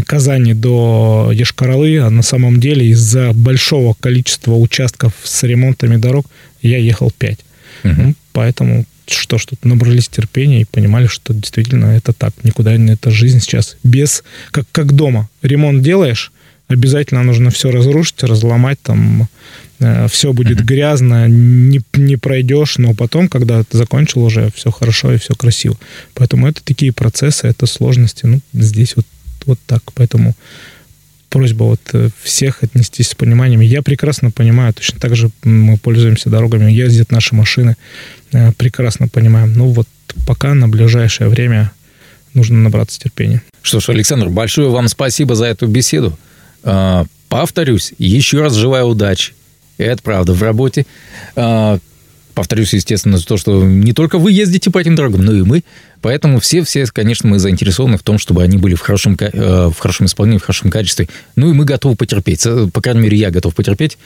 Казани 0.07 0.55
до 0.55 1.31
Ешкаралы, 1.35 1.99
а 1.99 2.11
на 2.11 2.23
самом 2.23 2.61
деле 2.61 2.87
из-за 2.89 3.33
большого 3.33 3.95
количества 3.95 4.55
участков 4.55 5.13
с 5.23 5.43
ремонтами 5.43 5.97
дорог 5.97 6.27
я 6.63 6.79
ехал 6.79 7.11
5. 7.11 7.39
Угу. 7.85 7.93
Ну, 7.97 8.15
поэтому 8.33 8.87
что 9.07 9.39
ж, 9.39 9.47
тут 9.47 9.65
набрались 9.65 10.09
терпения 10.09 10.63
и 10.63 10.65
понимали, 10.65 11.07
что 11.07 11.33
действительно 11.33 11.87
это 11.97 12.13
так. 12.13 12.33
Никуда 12.43 12.77
не 12.77 12.93
эта 12.93 13.11
жизнь 13.11 13.41
сейчас 13.41 13.77
без... 13.85 14.25
Как, 14.51 14.67
как 14.73 14.93
дома. 14.93 15.29
Ремонт 15.43 15.83
делаешь, 15.83 16.33
обязательно 16.69 17.23
нужно 17.23 17.51
все 17.51 17.71
разрушить, 17.71 18.23
разломать, 18.23 18.81
там 18.83 19.29
э, 19.79 20.09
все 20.09 20.33
будет 20.33 20.65
грязно, 20.65 21.29
не, 21.29 21.81
не 21.95 22.17
пройдешь, 22.17 22.79
но 22.79 22.95
потом, 22.95 23.29
когда 23.29 23.63
ты 23.63 23.77
закончил 23.79 24.25
уже, 24.25 24.51
все 24.55 24.71
хорошо 24.71 25.13
и 25.13 25.19
все 25.19 25.35
красиво. 25.35 25.79
Поэтому 26.15 26.49
это 26.49 26.63
такие 26.65 26.93
процессы, 26.93 27.47
это 27.47 27.67
сложности. 27.67 28.27
Ну, 28.27 28.41
здесь 28.53 28.97
вот 28.97 29.07
вот 29.47 29.59
так. 29.67 29.83
Поэтому 29.95 30.35
просьба 31.29 31.65
вот 31.65 31.81
э, 31.93 32.11
всех 32.23 32.63
отнестись 32.63 33.09
с 33.09 33.15
пониманием. 33.15 33.61
Я 33.61 33.83
прекрасно 33.83 34.31
понимаю, 34.31 34.73
точно 34.73 35.01
так 35.01 35.17
же 35.17 35.31
мы 35.45 35.77
пользуемся 35.77 36.31
дорогами, 36.31 36.71
ездят 36.71 37.11
наши 37.11 37.35
машины, 37.35 37.77
э, 38.33 38.53
прекрасно 38.53 39.09
понимаем. 39.09 39.53
Ну 39.55 39.69
вот 39.69 39.89
пока 40.27 40.55
на 40.55 40.69
ближайшее 40.69 41.29
время 41.29 41.73
нужно 42.35 42.59
набраться 42.59 43.01
терпения. 43.01 43.43
Что 43.63 43.81
ж, 43.81 43.89
Александр, 43.91 44.29
большое 44.29 44.69
вам 44.69 44.89
спасибо 44.89 45.35
за 45.35 45.47
эту 45.47 45.67
беседу. 45.67 46.17
А, 46.63 47.07
повторюсь, 47.29 47.93
еще 47.99 48.41
раз 48.41 48.55
желаю 48.55 48.87
удачи. 48.87 49.33
Это 49.79 50.03
правда 50.03 50.33
в 50.33 50.43
работе. 50.43 50.87
Повторюсь, 52.37 52.75
естественно, 52.75 53.17
за 53.17 53.25
то, 53.25 53.39
что 53.39 53.65
не 53.65 53.95
только 53.95 54.19
вы 54.19 54.31
ездите 54.31 54.71
по 54.71 54.77
этим 54.77 54.95
дорогам, 54.95 55.25
но 55.25 55.33
и 55.33 55.41
мы. 55.41 55.65
Поэтому 56.03 56.39
все-все, 56.39 56.85
конечно, 56.85 57.27
мы 57.27 57.39
заинтересованы 57.39 57.97
в 57.97 58.03
том, 58.03 58.19
чтобы 58.19 58.43
они 58.43 58.59
были 58.59 58.75
в 58.75 58.81
хорошем, 58.81 59.17
э, 59.19 59.71
в 59.75 59.79
хорошем 59.79 60.05
исполнении, 60.05 60.39
в 60.39 60.43
хорошем 60.43 60.71
качестве. 60.71 61.09
Ну 61.35 61.49
и 61.49 61.55
мы 61.55 61.65
готовы 61.65 61.97
потерпеть. 61.97 62.47
По 62.75 62.83
крайней 62.83 63.01
мере, 63.01 63.17
я 63.17 63.31
готов 63.31 63.55
потерпеть, 63.55 63.97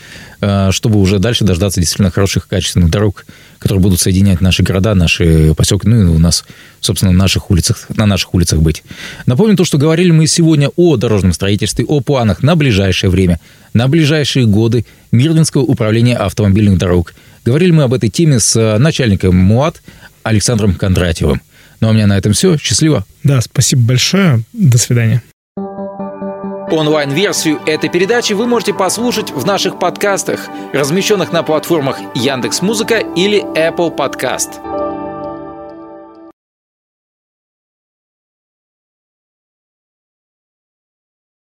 э, 0.41 0.69
чтобы 0.71 1.01
уже 1.01 1.19
дальше 1.19 1.43
дождаться 1.45 1.81
действительно 1.81 2.13
хороших, 2.13 2.47
качественных 2.47 2.89
дорог, 2.89 3.27
которые 3.59 3.83
будут 3.83 3.99
соединять 3.99 4.41
наши 4.41 4.63
города, 4.63 4.95
наши 4.95 5.53
поселки, 5.57 5.89
ну 5.89 6.01
и 6.01 6.05
у 6.05 6.19
нас, 6.21 6.45
собственно, 6.81 7.11
на 7.11 7.19
наших 7.19 7.51
улицах, 7.51 7.89
на 7.97 8.07
наших 8.07 8.33
улицах 8.33 8.61
быть. 8.61 8.85
Напомню 9.27 9.57
то, 9.57 9.65
что 9.65 9.77
говорили 9.77 10.13
мы 10.13 10.29
сегодня 10.29 10.71
о 10.77 10.97
дорожном 10.97 11.33
строительстве, 11.33 11.85
о 11.85 12.01
планах 12.01 12.45
на 12.45 12.55
ближайшее 12.55 13.11
время, 13.11 13.41
на 13.75 13.89
ближайшие 13.89 14.47
годы 14.47 14.87
Мирвинского 15.11 15.63
управления 15.63 16.17
автомобильных 16.17 16.79
дорог. 16.79 17.13
Говорили 17.45 17.71
мы 17.71 17.85
об 17.85 17.95
этой 17.95 18.09
теме 18.09 18.39
с 18.41 18.57
э, 18.57 18.79
начальником 18.79 19.37
МУАТ 19.37 19.83
Александром 20.23 20.75
Кондратьевым. 20.75 21.41
Ну 21.81 21.89
а 21.89 21.91
у 21.91 21.95
меня 21.95 22.07
на 22.07 22.19
этом 22.19 22.33
все. 22.33 22.57
Счастливо. 22.57 23.05
Да, 23.25 23.41
спасибо 23.41 23.83
большое. 23.83 24.43
До 24.53 24.79
свидания. 24.79 25.23
Онлайн-версию 26.71 27.61
этой 27.67 27.91
передачи 27.91 28.33
вы 28.33 28.47
можете 28.47 28.73
послушать 28.73 29.33
в 29.33 29.45
наших 29.45 29.81
подкастах, 29.81 30.49
размещенных 30.73 31.33
на 31.33 31.43
платформах 31.43 31.99
Яндекс.Музыка 32.15 32.99
или 32.99 33.43
Apple 33.57 33.97
Podcast. 33.97 34.90